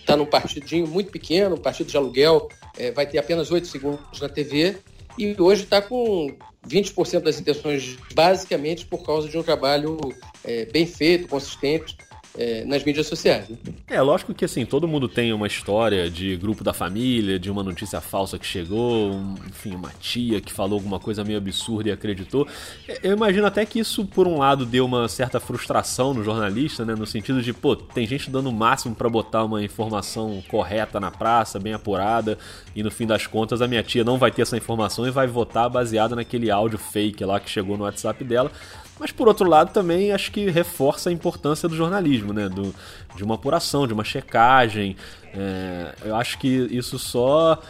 está 0.00 0.16
num 0.16 0.24
partidinho 0.24 0.86
muito 0.86 1.10
pequeno, 1.10 1.56
um 1.56 1.60
partido 1.60 1.90
de 1.90 1.96
aluguel, 1.96 2.48
é, 2.78 2.90
vai 2.90 3.06
ter 3.06 3.18
apenas 3.18 3.50
8 3.50 3.66
segundos 3.66 4.20
na 4.20 4.28
TV 4.28 4.78
e 5.18 5.36
hoje 5.38 5.64
está 5.64 5.82
com 5.82 6.34
20% 6.68 7.20
das 7.20 7.40
intenções 7.40 7.96
basicamente 8.14 8.86
por 8.86 9.04
causa 9.04 9.28
de 9.28 9.38
um 9.38 9.42
trabalho 9.42 9.98
é, 10.44 10.66
bem 10.66 10.86
feito, 10.86 11.28
consistente, 11.28 11.96
é, 12.36 12.64
nas 12.64 12.84
mídias 12.84 13.06
sociais. 13.06 13.48
Né? 13.48 13.56
É, 13.88 14.00
lógico 14.00 14.34
que 14.34 14.44
assim, 14.44 14.64
todo 14.64 14.86
mundo 14.86 15.08
tem 15.08 15.32
uma 15.32 15.46
história 15.46 16.10
de 16.10 16.36
grupo 16.36 16.62
da 16.62 16.72
família, 16.72 17.38
de 17.38 17.50
uma 17.50 17.62
notícia 17.62 18.00
falsa 18.00 18.38
que 18.38 18.46
chegou, 18.46 19.12
um, 19.12 19.34
enfim, 19.48 19.74
uma 19.74 19.90
tia 20.00 20.40
que 20.40 20.52
falou 20.52 20.78
alguma 20.78 20.98
coisa 20.98 21.24
meio 21.24 21.38
absurda 21.38 21.88
e 21.88 21.92
acreditou. 21.92 22.46
É, 22.86 23.00
eu 23.02 23.12
imagino 23.12 23.46
até 23.46 23.64
que 23.64 23.78
isso, 23.78 24.04
por 24.04 24.26
um 24.26 24.38
lado, 24.38 24.66
deu 24.66 24.84
uma 24.84 25.08
certa 25.08 25.40
frustração 25.40 26.14
no 26.14 26.22
jornalista, 26.22 26.84
né? 26.84 26.94
No 26.94 27.06
sentido 27.06 27.42
de, 27.42 27.52
pô, 27.52 27.74
tem 27.76 28.06
gente 28.06 28.30
dando 28.30 28.50
o 28.50 28.52
máximo 28.52 28.94
para 28.94 29.08
botar 29.08 29.44
uma 29.44 29.62
informação 29.62 30.42
correta 30.48 31.00
na 31.00 31.10
praça, 31.10 31.58
bem 31.58 31.72
apurada, 31.72 32.38
e 32.74 32.82
no 32.82 32.90
fim 32.90 33.06
das 33.06 33.26
contas 33.26 33.60
a 33.62 33.68
minha 33.68 33.82
tia 33.82 34.04
não 34.04 34.18
vai 34.18 34.30
ter 34.30 34.42
essa 34.42 34.56
informação 34.56 35.06
e 35.06 35.10
vai 35.10 35.26
votar 35.26 35.68
baseada 35.68 36.14
naquele 36.14 36.50
áudio 36.50 36.78
fake 36.78 37.24
lá 37.24 37.40
que 37.40 37.50
chegou 37.50 37.76
no 37.76 37.84
WhatsApp 37.84 38.22
dela. 38.24 38.50
Mas 38.98 39.12
por 39.12 39.28
outro 39.28 39.48
lado 39.48 39.72
também 39.72 40.12
acho 40.12 40.32
que 40.32 40.50
reforça 40.50 41.10
a 41.10 41.12
importância 41.12 41.68
do 41.68 41.76
jornalismo, 41.76 42.32
né? 42.32 42.48
Do, 42.48 42.74
de 43.16 43.24
uma 43.24 43.36
apuração, 43.36 43.86
de 43.86 43.92
uma 43.92 44.04
checagem. 44.04 44.96
É, 45.32 45.94
eu 46.04 46.16
acho 46.16 46.38
que 46.38 46.48
isso 46.70 46.98
só 46.98 47.60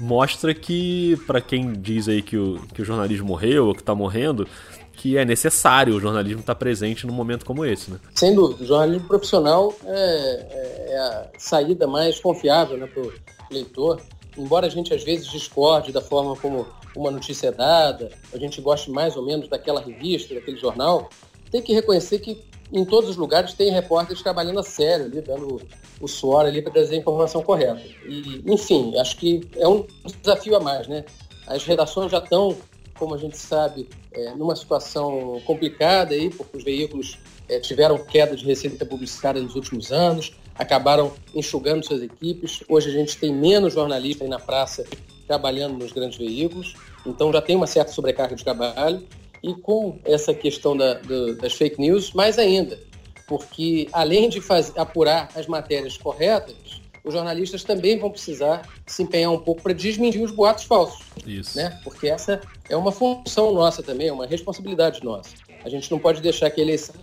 mostra 0.00 0.52
que, 0.52 1.16
para 1.26 1.40
quem 1.40 1.72
diz 1.72 2.08
aí 2.08 2.20
que 2.22 2.36
o, 2.36 2.60
que 2.74 2.82
o 2.82 2.84
jornalismo 2.84 3.28
morreu 3.28 3.68
ou 3.68 3.74
que 3.74 3.80
está 3.80 3.94
morrendo, 3.94 4.46
que 4.92 5.16
é 5.16 5.24
necessário 5.24 5.94
o 5.94 6.00
jornalismo 6.00 6.40
estar 6.40 6.54
tá 6.54 6.58
presente 6.58 7.06
num 7.06 7.12
momento 7.12 7.44
como 7.44 7.64
esse, 7.64 7.90
né? 7.90 7.98
Sem 8.14 8.34
dúvida. 8.34 8.64
O 8.64 8.66
jornalismo 8.66 9.06
profissional 9.06 9.74
é, 9.84 9.90
é, 9.90 10.92
é 10.92 10.98
a 10.98 11.26
saída 11.38 11.86
mais 11.86 12.18
confiável 12.20 12.76
né, 12.76 12.86
para 12.86 13.02
o 13.02 13.12
leitor. 13.50 14.00
Embora 14.36 14.66
a 14.66 14.70
gente 14.70 14.92
às 14.92 15.04
vezes 15.04 15.26
discorde 15.26 15.92
da 15.92 16.00
forma 16.00 16.36
como 16.36 16.66
uma 16.96 17.10
notícia 17.10 17.48
é 17.48 17.52
dada, 17.52 18.10
a 18.32 18.38
gente 18.38 18.60
goste 18.60 18.90
mais 18.90 19.16
ou 19.16 19.24
menos 19.24 19.48
daquela 19.48 19.80
revista, 19.80 20.34
daquele 20.34 20.58
jornal, 20.58 21.08
tem 21.50 21.62
que 21.62 21.72
reconhecer 21.72 22.18
que 22.18 22.42
em 22.72 22.84
todos 22.84 23.10
os 23.10 23.16
lugares 23.16 23.54
tem 23.54 23.70
repórteres 23.70 24.22
trabalhando 24.22 24.58
a 24.58 24.62
sério 24.62 25.06
ali, 25.06 25.20
dando 25.20 25.60
o 26.00 26.08
suor 26.08 26.46
ali 26.46 26.60
para 26.60 26.72
trazer 26.72 26.96
a 26.96 26.98
informação 26.98 27.42
correta. 27.42 27.80
E, 28.06 28.42
enfim, 28.46 28.96
acho 28.98 29.16
que 29.16 29.48
é 29.56 29.68
um 29.68 29.86
desafio 30.20 30.56
a 30.56 30.60
mais, 30.60 30.88
né? 30.88 31.04
As 31.46 31.64
redações 31.64 32.10
já 32.10 32.18
estão, 32.18 32.56
como 32.98 33.14
a 33.14 33.18
gente 33.18 33.36
sabe, 33.36 33.88
é, 34.12 34.34
numa 34.34 34.56
situação 34.56 35.40
complicada 35.44 36.14
aí, 36.14 36.30
porque 36.30 36.56
os 36.56 36.64
veículos 36.64 37.18
é, 37.48 37.60
tiveram 37.60 38.04
queda 38.04 38.34
de 38.34 38.44
receita 38.44 38.84
publicitária 38.84 39.40
nos 39.40 39.54
últimos 39.54 39.92
anos, 39.92 40.32
acabaram 40.54 41.12
enxugando 41.34 41.84
suas 41.84 42.02
equipes. 42.02 42.62
Hoje 42.68 42.90
a 42.90 42.92
gente 42.92 43.16
tem 43.16 43.34
menos 43.34 43.74
jornalistas 43.74 44.22
aí 44.22 44.28
na 44.28 44.38
praça 44.38 44.84
trabalhando 45.26 45.78
nos 45.78 45.92
grandes 45.92 46.18
veículos, 46.18 46.74
então 47.06 47.32
já 47.32 47.40
tem 47.40 47.56
uma 47.56 47.66
certa 47.66 47.92
sobrecarga 47.92 48.36
de 48.36 48.44
trabalho. 48.44 49.02
E 49.42 49.54
com 49.54 49.98
essa 50.04 50.32
questão 50.32 50.74
da, 50.74 50.94
do, 50.94 51.36
das 51.36 51.52
fake 51.52 51.78
news, 51.78 52.12
mais 52.12 52.38
ainda, 52.38 52.78
porque 53.26 53.88
além 53.92 54.28
de 54.30 54.40
fazer, 54.40 54.72
apurar 54.78 55.28
as 55.34 55.46
matérias 55.46 55.98
corretas, 55.98 56.56
os 57.04 57.12
jornalistas 57.12 57.62
também 57.62 57.98
vão 57.98 58.10
precisar 58.10 58.66
se 58.86 59.02
empenhar 59.02 59.30
um 59.30 59.38
pouco 59.38 59.60
para 59.60 59.74
desmentir 59.74 60.22
os 60.22 60.30
boatos 60.30 60.64
falsos. 60.64 61.04
Isso. 61.26 61.58
Né? 61.58 61.78
Porque 61.84 62.08
essa 62.08 62.40
é 62.70 62.74
uma 62.74 62.90
função 62.90 63.52
nossa 63.52 63.82
também, 63.82 64.08
é 64.08 64.12
uma 64.12 64.26
responsabilidade 64.26 65.04
nossa. 65.04 65.30
A 65.62 65.68
gente 65.68 65.90
não 65.90 65.98
pode 65.98 66.22
deixar 66.22 66.50
que 66.50 66.62
a 66.62 66.64
eleição 66.64 66.94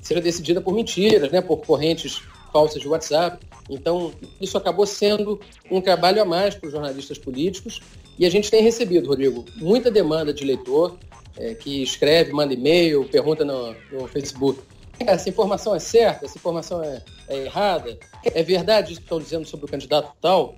seja 0.00 0.20
decidida 0.22 0.62
por 0.62 0.72
mentiras, 0.72 1.30
né? 1.30 1.42
por 1.42 1.58
correntes 1.58 2.22
falsas 2.52 2.80
de 2.80 2.88
WhatsApp. 2.88 3.44
Então, 3.68 4.12
isso 4.40 4.58
acabou 4.58 4.86
sendo 4.86 5.40
um 5.70 5.80
trabalho 5.80 6.20
a 6.20 6.24
mais 6.24 6.54
para 6.54 6.66
os 6.66 6.72
jornalistas 6.72 7.18
políticos. 7.18 7.80
E 8.18 8.26
a 8.26 8.30
gente 8.30 8.50
tem 8.50 8.62
recebido, 8.62 9.08
Rodrigo, 9.08 9.44
muita 9.56 9.90
demanda 9.90 10.32
de 10.32 10.44
leitor 10.44 10.98
é, 11.36 11.54
que 11.54 11.82
escreve, 11.82 12.32
manda 12.32 12.52
e-mail, 12.52 13.04
pergunta 13.04 13.44
no, 13.44 13.74
no 13.92 14.06
Facebook. 14.08 14.60
Essa 14.98 15.30
informação 15.30 15.74
é 15.74 15.78
certa? 15.78 16.26
Essa 16.26 16.36
informação 16.36 16.82
é, 16.82 17.02
é 17.28 17.44
errada? 17.44 17.98
É 18.22 18.42
verdade 18.42 18.92
isso 18.92 19.00
que 19.00 19.06
estão 19.06 19.18
dizendo 19.18 19.46
sobre 19.46 19.66
o 19.66 19.68
candidato 19.68 20.12
tal? 20.20 20.54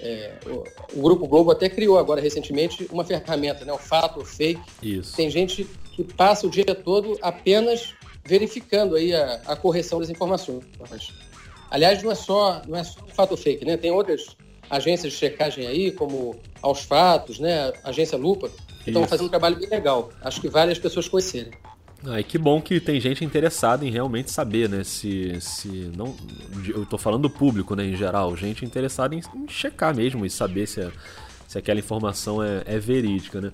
É, 0.00 0.34
o, 0.46 0.98
o, 0.98 1.02
Grupo 1.02 1.26
Globo 1.26 1.50
até 1.50 1.68
criou 1.68 1.98
agora 1.98 2.20
recentemente 2.20 2.88
uma 2.90 3.04
ferramenta, 3.04 3.64
né, 3.64 3.72
o 3.72 3.78
fato, 3.78 4.20
o 4.20 4.24
fake. 4.24 4.60
Isso. 4.82 5.16
Tem 5.16 5.30
gente 5.30 5.64
que 5.94 6.04
passa 6.04 6.46
o 6.46 6.50
dia 6.50 6.74
todo 6.74 7.18
apenas 7.20 7.94
verificando 8.24 8.96
aí 8.96 9.14
a, 9.14 9.40
a 9.46 9.56
correção 9.56 9.98
das 9.98 10.10
informações. 10.10 10.64
Aliás, 11.70 12.02
não 12.02 12.12
é 12.12 12.14
só 12.14 12.62
não 12.66 12.78
é 12.78 12.84
só 12.84 13.00
fato 13.14 13.36
fake, 13.36 13.64
né? 13.64 13.76
Tem 13.76 13.90
outras 13.90 14.36
agências 14.68 15.12
de 15.12 15.18
checagem 15.18 15.66
aí, 15.66 15.90
como 15.92 16.36
Aos 16.60 16.82
Fatos, 16.82 17.38
né? 17.38 17.72
Agência 17.84 18.16
Lupa, 18.16 18.50
que 18.82 18.90
estão 18.90 19.06
fazendo 19.06 19.26
um 19.26 19.30
trabalho 19.30 19.56
bem 19.56 19.68
legal. 19.68 20.10
Acho 20.22 20.40
que 20.40 20.48
vale 20.48 20.72
as 20.72 20.78
pessoas 20.78 21.08
conhecerem. 21.08 21.52
Ah, 22.04 22.18
e 22.18 22.24
que 22.24 22.36
bom 22.36 22.60
que 22.60 22.80
tem 22.80 23.00
gente 23.00 23.24
interessada 23.24 23.86
em 23.86 23.90
realmente 23.90 24.30
saber, 24.30 24.68
né? 24.68 24.82
Se, 24.82 25.40
se 25.40 25.68
não, 25.96 26.16
eu 26.66 26.82
estou 26.82 26.98
falando 26.98 27.22
do 27.22 27.30
público, 27.30 27.76
né, 27.76 27.84
em 27.84 27.96
geral, 27.96 28.36
gente 28.36 28.64
interessada 28.64 29.14
em, 29.14 29.20
em 29.36 29.48
checar 29.48 29.94
mesmo 29.94 30.26
e 30.26 30.30
saber 30.30 30.66
se, 30.66 30.80
a, 30.80 30.90
se 31.46 31.58
aquela 31.58 31.78
informação 31.78 32.42
é, 32.42 32.62
é 32.66 32.78
verídica, 32.78 33.40
né? 33.40 33.52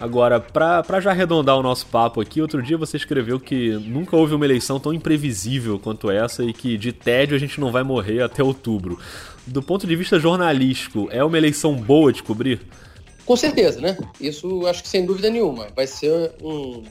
Agora, 0.00 0.38
para 0.38 1.00
já 1.00 1.10
arredondar 1.10 1.58
o 1.58 1.62
nosso 1.62 1.86
papo 1.86 2.20
aqui, 2.20 2.40
outro 2.40 2.62
dia 2.62 2.78
você 2.78 2.96
escreveu 2.96 3.40
que 3.40 3.70
nunca 3.70 4.16
houve 4.16 4.32
uma 4.32 4.44
eleição 4.44 4.78
tão 4.78 4.94
imprevisível 4.94 5.78
quanto 5.78 6.08
essa 6.08 6.44
e 6.44 6.52
que 6.52 6.78
de 6.78 6.92
tédio 6.92 7.34
a 7.34 7.38
gente 7.38 7.60
não 7.60 7.72
vai 7.72 7.82
morrer 7.82 8.22
até 8.22 8.42
outubro. 8.42 8.98
Do 9.44 9.60
ponto 9.60 9.86
de 9.86 9.96
vista 9.96 10.18
jornalístico, 10.18 11.08
é 11.10 11.24
uma 11.24 11.36
eleição 11.36 11.74
boa 11.74 12.12
de 12.12 12.22
cobrir? 12.22 12.60
Com 13.26 13.36
certeza, 13.36 13.80
né? 13.80 13.98
Isso 14.20 14.66
acho 14.66 14.82
que 14.82 14.88
sem 14.88 15.04
dúvida 15.04 15.30
nenhuma. 15.30 15.66
Vai 15.74 15.86
ser 15.86 16.32
um, 16.40 16.84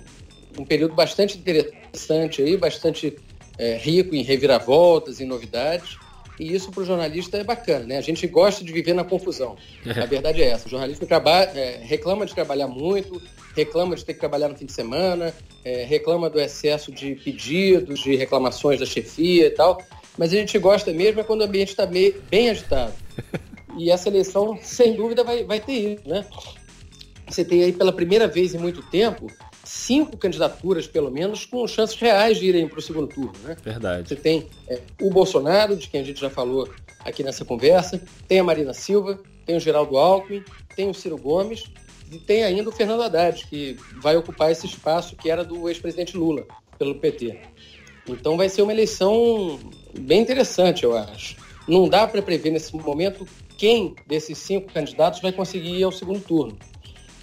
um 0.59 0.65
período 0.65 0.93
bastante 0.93 1.37
interessante 1.37 2.41
aí, 2.41 2.57
bastante 2.57 3.15
é, 3.57 3.77
rico 3.77 4.15
em 4.15 4.21
reviravoltas, 4.21 5.21
em 5.21 5.25
novidades. 5.25 5.97
E 6.39 6.53
isso 6.53 6.71
para 6.71 6.83
o 6.83 6.85
jornalista 6.85 7.37
é 7.37 7.43
bacana, 7.43 7.85
né? 7.85 7.97
A 7.97 8.01
gente 8.01 8.27
gosta 8.27 8.63
de 8.63 8.71
viver 8.71 8.93
na 8.93 9.03
confusão. 9.03 9.55
A 9.85 10.05
verdade 10.05 10.41
é 10.41 10.49
essa. 10.49 10.67
O 10.67 10.69
jornalista 10.69 11.05
trabalha, 11.05 11.51
é, 11.55 11.79
reclama 11.83 12.25
de 12.25 12.35
trabalhar 12.35 12.67
muito, 12.67 13.21
reclama 13.55 13.95
de 13.95 14.05
ter 14.05 14.13
que 14.13 14.19
trabalhar 14.19 14.47
no 14.47 14.55
fim 14.55 14.65
de 14.65 14.73
semana, 14.73 15.33
é, 15.65 15.83
reclama 15.83 16.29
do 16.29 16.39
excesso 16.39 16.91
de 16.91 17.15
pedidos, 17.15 18.01
de 18.01 18.15
reclamações 18.15 18.79
da 18.79 18.85
chefia 18.85 19.47
e 19.47 19.51
tal. 19.51 19.81
Mas 20.17 20.31
a 20.31 20.35
gente 20.35 20.57
gosta 20.59 20.91
mesmo 20.91 21.21
é 21.21 21.23
quando 21.23 21.41
o 21.41 21.45
ambiente 21.45 21.69
está 21.69 21.85
bem 21.85 22.49
agitado. 22.49 22.93
E 23.77 23.91
essa 23.91 24.09
eleição, 24.09 24.57
sem 24.61 24.95
dúvida, 24.95 25.23
vai, 25.23 25.43
vai 25.43 25.59
ter 25.59 25.73
isso, 25.73 26.09
né? 26.09 26.25
Você 27.27 27.45
tem 27.45 27.63
aí 27.63 27.73
pela 27.73 27.93
primeira 27.93 28.27
vez 28.27 28.55
em 28.55 28.57
muito 28.57 28.81
tempo 28.89 29.27
cinco 29.67 30.17
candidaturas, 30.17 30.87
pelo 30.87 31.11
menos, 31.11 31.45
com 31.45 31.67
chances 31.67 31.97
reais 31.97 32.37
de 32.37 32.45
irem 32.47 32.67
para 32.67 32.79
o 32.79 32.81
segundo 32.81 33.07
turno. 33.07 33.33
Né? 33.43 33.55
Verdade. 33.63 34.07
Você 34.07 34.15
tem 34.15 34.47
é, 34.67 34.79
o 35.01 35.09
Bolsonaro, 35.09 35.75
de 35.75 35.89
quem 35.89 36.01
a 36.01 36.03
gente 36.03 36.19
já 36.19 36.29
falou 36.29 36.69
aqui 37.03 37.23
nessa 37.23 37.43
conversa, 37.45 38.01
tem 38.27 38.39
a 38.39 38.43
Marina 38.43 38.73
Silva, 38.73 39.19
tem 39.45 39.55
o 39.55 39.59
Geraldo 39.59 39.97
Alckmin, 39.97 40.43
tem 40.75 40.89
o 40.89 40.93
Ciro 40.93 41.17
Gomes 41.17 41.65
e 42.11 42.17
tem 42.17 42.43
ainda 42.43 42.69
o 42.69 42.71
Fernando 42.71 43.03
Haddad, 43.03 43.45
que 43.47 43.77
vai 44.01 44.15
ocupar 44.15 44.51
esse 44.51 44.65
espaço 44.65 45.15
que 45.15 45.29
era 45.29 45.43
do 45.43 45.67
ex-presidente 45.67 46.17
Lula, 46.17 46.45
pelo 46.77 46.95
PT. 46.95 47.37
Então 48.07 48.37
vai 48.37 48.47
ser 48.47 48.61
uma 48.61 48.71
eleição 48.71 49.59
bem 49.99 50.21
interessante, 50.21 50.83
eu 50.83 50.97
acho. 50.97 51.35
Não 51.67 51.89
dá 51.89 52.07
para 52.07 52.21
prever 52.21 52.51
nesse 52.51 52.73
momento 52.75 53.27
quem 53.57 53.95
desses 54.05 54.37
cinco 54.37 54.71
candidatos 54.71 55.19
vai 55.19 55.31
conseguir 55.31 55.75
ir 55.75 55.83
ao 55.83 55.91
segundo 55.91 56.21
turno. 56.21 56.57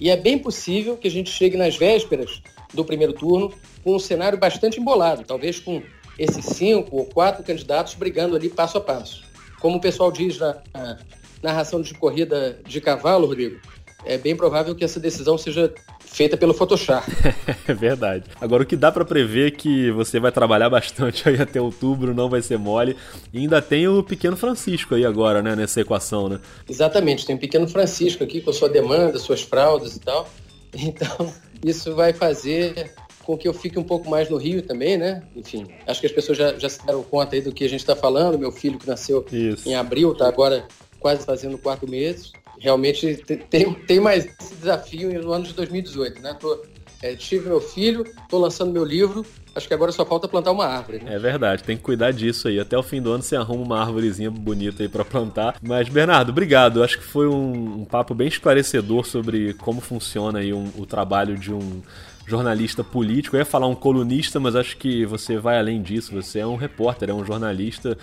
E 0.00 0.10
é 0.10 0.16
bem 0.16 0.38
possível 0.38 0.96
que 0.96 1.08
a 1.08 1.10
gente 1.10 1.30
chegue 1.30 1.56
nas 1.56 1.76
vésperas 1.76 2.42
do 2.72 2.84
primeiro 2.84 3.12
turno 3.12 3.52
com 3.82 3.94
um 3.94 3.98
cenário 3.98 4.38
bastante 4.38 4.80
embolado, 4.80 5.24
talvez 5.24 5.60
com 5.60 5.82
esses 6.18 6.44
cinco 6.44 6.96
ou 6.96 7.04
quatro 7.06 7.44
candidatos 7.44 7.94
brigando 7.94 8.36
ali 8.36 8.48
passo 8.48 8.78
a 8.78 8.80
passo. 8.80 9.24
Como 9.60 9.78
o 9.78 9.80
pessoal 9.80 10.10
diz 10.10 10.38
na, 10.38 10.62
na 10.72 10.98
narração 11.42 11.80
de 11.80 11.94
corrida 11.94 12.58
de 12.66 12.80
cavalo, 12.80 13.26
Rodrigo, 13.26 13.60
é 14.04 14.18
bem 14.18 14.36
provável 14.36 14.74
que 14.74 14.84
essa 14.84 15.00
decisão 15.00 15.38
seja 15.38 15.72
feita 16.14 16.36
pelo 16.36 16.54
Photoshop. 16.54 17.04
é 17.66 17.74
verdade. 17.74 18.24
Agora, 18.40 18.62
o 18.62 18.66
que 18.66 18.76
dá 18.76 18.92
para 18.92 19.04
prever 19.04 19.48
é 19.48 19.50
que 19.50 19.90
você 19.90 20.20
vai 20.20 20.30
trabalhar 20.30 20.70
bastante 20.70 21.28
aí 21.28 21.40
até 21.40 21.60
outubro, 21.60 22.14
não 22.14 22.28
vai 22.28 22.40
ser 22.40 22.56
mole. 22.56 22.96
E 23.32 23.40
ainda 23.40 23.60
tem 23.60 23.88
o 23.88 24.02
pequeno 24.02 24.36
Francisco 24.36 24.94
aí 24.94 25.04
agora, 25.04 25.42
né, 25.42 25.56
nessa 25.56 25.80
equação, 25.80 26.28
né? 26.28 26.40
Exatamente, 26.68 27.26
tem 27.26 27.34
o 27.34 27.38
pequeno 27.38 27.66
Francisco 27.66 28.22
aqui 28.22 28.40
com 28.40 28.52
sua 28.52 28.68
demanda, 28.68 29.18
suas 29.18 29.42
fraldas 29.42 29.96
e 29.96 30.00
tal. 30.00 30.28
Então, 30.76 31.32
isso 31.64 31.94
vai 31.94 32.12
fazer 32.12 32.92
com 33.22 33.38
que 33.38 33.46
eu 33.46 33.54
fique 33.54 33.78
um 33.78 33.84
pouco 33.84 34.10
mais 34.10 34.28
no 34.28 34.36
Rio 34.36 34.60
também, 34.60 34.96
né? 34.98 35.22
Enfim, 35.36 35.68
acho 35.86 36.00
que 36.00 36.06
as 36.08 36.12
pessoas 36.12 36.36
já, 36.36 36.58
já 36.58 36.68
se 36.68 36.84
deram 36.84 37.00
conta 37.04 37.36
aí 37.36 37.40
do 37.40 37.52
que 37.52 37.64
a 37.64 37.68
gente 37.68 37.78
está 37.78 37.94
falando. 37.94 38.36
Meu 38.36 38.50
filho 38.50 38.76
que 38.76 38.88
nasceu 38.88 39.24
isso. 39.30 39.68
em 39.68 39.76
abril, 39.76 40.10
está 40.10 40.26
agora 40.26 40.66
quase 40.98 41.24
fazendo 41.24 41.56
quatro 41.56 41.88
meses 41.88 42.32
realmente 42.58 43.16
tem, 43.50 43.72
tem 43.72 44.00
mais 44.00 44.26
esse 44.26 44.54
desafio 44.54 45.22
no 45.22 45.32
ano 45.32 45.44
de 45.44 45.52
2018, 45.52 46.20
né? 46.20 46.34
Tô, 46.38 46.62
é, 47.02 47.14
tive 47.14 47.48
meu 47.48 47.60
filho, 47.60 48.02
estou 48.02 48.40
lançando 48.40 48.72
meu 48.72 48.84
livro, 48.84 49.26
acho 49.54 49.68
que 49.68 49.74
agora 49.74 49.92
só 49.92 50.06
falta 50.06 50.26
plantar 50.26 50.52
uma 50.52 50.64
árvore. 50.64 51.00
Né? 51.04 51.14
É 51.14 51.18
verdade, 51.18 51.62
tem 51.62 51.76
que 51.76 51.82
cuidar 51.82 52.12
disso 52.12 52.48
aí. 52.48 52.58
Até 52.58 52.78
o 52.78 52.82
fim 52.82 53.02
do 53.02 53.12
ano 53.12 53.22
você 53.22 53.36
arruma 53.36 53.62
uma 53.62 53.80
árvorezinha 53.80 54.30
bonita 54.30 54.82
aí 54.82 54.88
para 54.88 55.04
plantar. 55.04 55.56
Mas, 55.62 55.88
Bernardo, 55.88 56.30
obrigado. 56.30 56.82
Acho 56.82 56.98
que 56.98 57.04
foi 57.04 57.28
um, 57.28 57.80
um 57.80 57.84
papo 57.84 58.14
bem 58.14 58.28
esclarecedor 58.28 59.04
sobre 59.04 59.52
como 59.54 59.82
funciona 59.82 60.38
aí 60.38 60.54
um, 60.54 60.70
o 60.78 60.86
trabalho 60.86 61.36
de 61.36 61.52
um 61.52 61.82
jornalista 62.26 62.82
político. 62.82 63.36
Eu 63.36 63.40
ia 63.40 63.44
falar 63.44 63.66
um 63.66 63.74
colunista, 63.74 64.40
mas 64.40 64.56
acho 64.56 64.76
que 64.78 65.04
você 65.04 65.36
vai 65.36 65.58
além 65.58 65.82
disso. 65.82 66.12
Você 66.14 66.38
é 66.38 66.46
um 66.46 66.56
repórter, 66.56 67.10
é 67.10 67.14
um 67.14 67.24
jornalista 67.24 67.98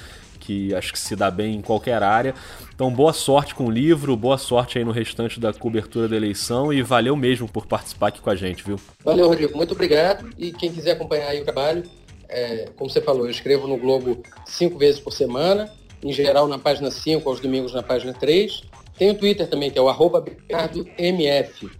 que 0.52 0.76
acho 0.76 0.92
que 0.92 1.00
se 1.00 1.16
dá 1.16 1.32
bem 1.32 1.56
em 1.56 1.62
qualquer 1.62 2.04
área. 2.04 2.36
Então, 2.74 2.92
boa 2.92 3.14
sorte 3.14 3.56
com 3.56 3.66
o 3.66 3.72
livro, 3.72 4.16
boa 4.18 4.38
sorte 4.38 4.78
aí 4.78 4.84
no 4.84 4.92
restante 4.92 5.40
da 5.40 5.54
cobertura 5.54 6.08
da 6.08 6.16
eleição 6.16 6.74
e 6.74 6.82
valeu 6.82 7.16
mesmo 7.16 7.48
por 7.48 7.66
participar 7.66 8.08
aqui 8.08 8.20
com 8.20 8.30
a 8.30 8.36
gente, 8.36 8.64
viu? 8.64 8.80
Valeu, 9.04 9.28
Rodrigo. 9.28 9.56
Muito 9.56 9.74
obrigado. 9.74 10.30
E 10.38 10.52
quem 10.52 10.72
quiser 10.72 10.92
acompanhar 10.92 11.30
aí 11.30 11.42
o 11.42 11.46
trabalho, 11.46 11.84
é, 12.28 12.70
como 12.76 12.90
você 12.90 13.02
falou, 13.02 13.26
eu 13.26 13.32
escrevo 13.32 13.68
no 13.68 13.78
Globo 13.78 14.22
cinco 14.46 14.78
vezes 14.78 15.00
por 15.00 15.14
semana, 15.14 15.72
em 16.04 16.12
geral 16.12 16.48
na 16.48 16.60
página 16.60 16.92
5, 16.92 17.30
aos 17.30 17.40
domingos 17.40 17.74
na 17.74 17.84
página 17.84 18.14
3. 18.14 18.64
Tem 18.98 19.10
o 19.10 19.16
Twitter 19.16 19.48
também, 19.48 19.72
que 19.72 19.80
é 19.80 19.82
o 19.82 19.90
arroba. 19.90 20.24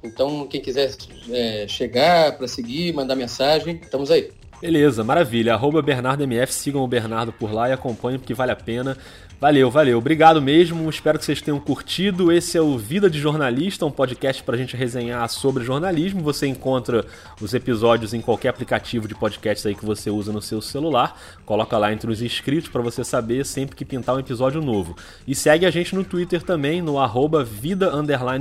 Então, 0.04 0.48
quem 0.48 0.62
quiser 0.62 0.96
é, 1.30 1.68
chegar 1.68 2.38
para 2.38 2.48
seguir, 2.48 2.94
mandar 2.94 3.16
mensagem, 3.16 3.80
estamos 3.84 4.10
aí. 4.10 4.32
Beleza, 4.62 5.04
maravilha. 5.04 5.56
Arroba 5.56 5.82
BernardoMF, 5.82 6.54
sigam 6.54 6.84
o 6.84 6.88
Bernardo 6.88 7.34
por 7.34 7.52
lá 7.52 7.68
e 7.68 7.74
acompanhem 7.74 8.20
porque 8.20 8.34
vale 8.34 8.52
a 8.52 8.56
pena. 8.56 8.96
Valeu, 9.42 9.72
valeu. 9.72 9.98
Obrigado 9.98 10.40
mesmo. 10.40 10.88
Espero 10.88 11.18
que 11.18 11.26
vocês 11.26 11.42
tenham 11.42 11.60
curtido. 11.60 12.32
Esse 12.32 12.60
é 12.60 12.62
o 12.62 12.78
Vida 12.78 13.10
de 13.10 13.20
Jornalista, 13.20 13.88
um 13.88 13.92
podcast 13.92 14.44
para 14.44 14.54
a 14.54 14.58
gente 14.58 14.78
resenhar 14.78 15.28
sobre 15.30 15.64
jornalismo. 15.64 16.22
Você 16.22 16.46
encontra 16.46 17.04
os 17.42 17.52
episódios 17.56 18.14
em 18.14 18.22
qualquer 18.22 18.50
aplicativo 18.50 19.08
de 19.08 19.16
podcast 19.16 19.68
aí 19.68 19.74
que 19.74 19.84
você 19.84 20.12
usa 20.12 20.32
no 20.32 20.44
seu 20.44 20.62
celular. 20.62 21.20
Coloca 21.44 21.76
lá 21.76 21.92
entre 21.92 22.12
os 22.12 22.22
inscritos 22.22 22.70
para 22.70 22.84
você 22.84 23.04
saber 23.04 23.44
sempre 23.44 23.76
que 23.76 23.84
pintar 23.84 24.16
um 24.16 24.20
episódio 24.20 24.62
novo. 24.62 24.96
E 25.28 25.34
segue 25.34 25.66
a 25.66 25.72
gente 25.72 25.96
no 25.96 26.04
Twitter 26.04 26.44
também, 26.44 26.80
no 26.80 27.00
arroba 27.00 27.44
Vida 27.44 27.92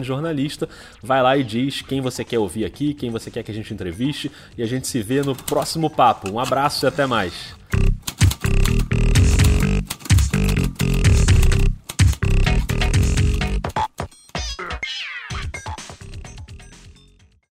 Jornalista. 0.02 0.68
Vai 1.02 1.22
lá 1.22 1.34
e 1.34 1.42
diz 1.42 1.80
quem 1.80 2.02
você 2.02 2.22
quer 2.26 2.38
ouvir 2.38 2.66
aqui, 2.66 2.92
quem 2.92 3.08
você 3.08 3.30
quer 3.30 3.42
que 3.42 3.50
a 3.50 3.54
gente 3.54 3.72
entreviste. 3.72 4.30
E 4.54 4.62
a 4.62 4.66
gente 4.66 4.86
se 4.86 5.00
vê 5.00 5.22
no 5.22 5.34
próximo 5.34 5.88
papo. 5.88 6.30
Um 6.30 6.38
abraço 6.38 6.84
e 6.84 6.88
até 6.88 7.06
mais. 7.06 7.58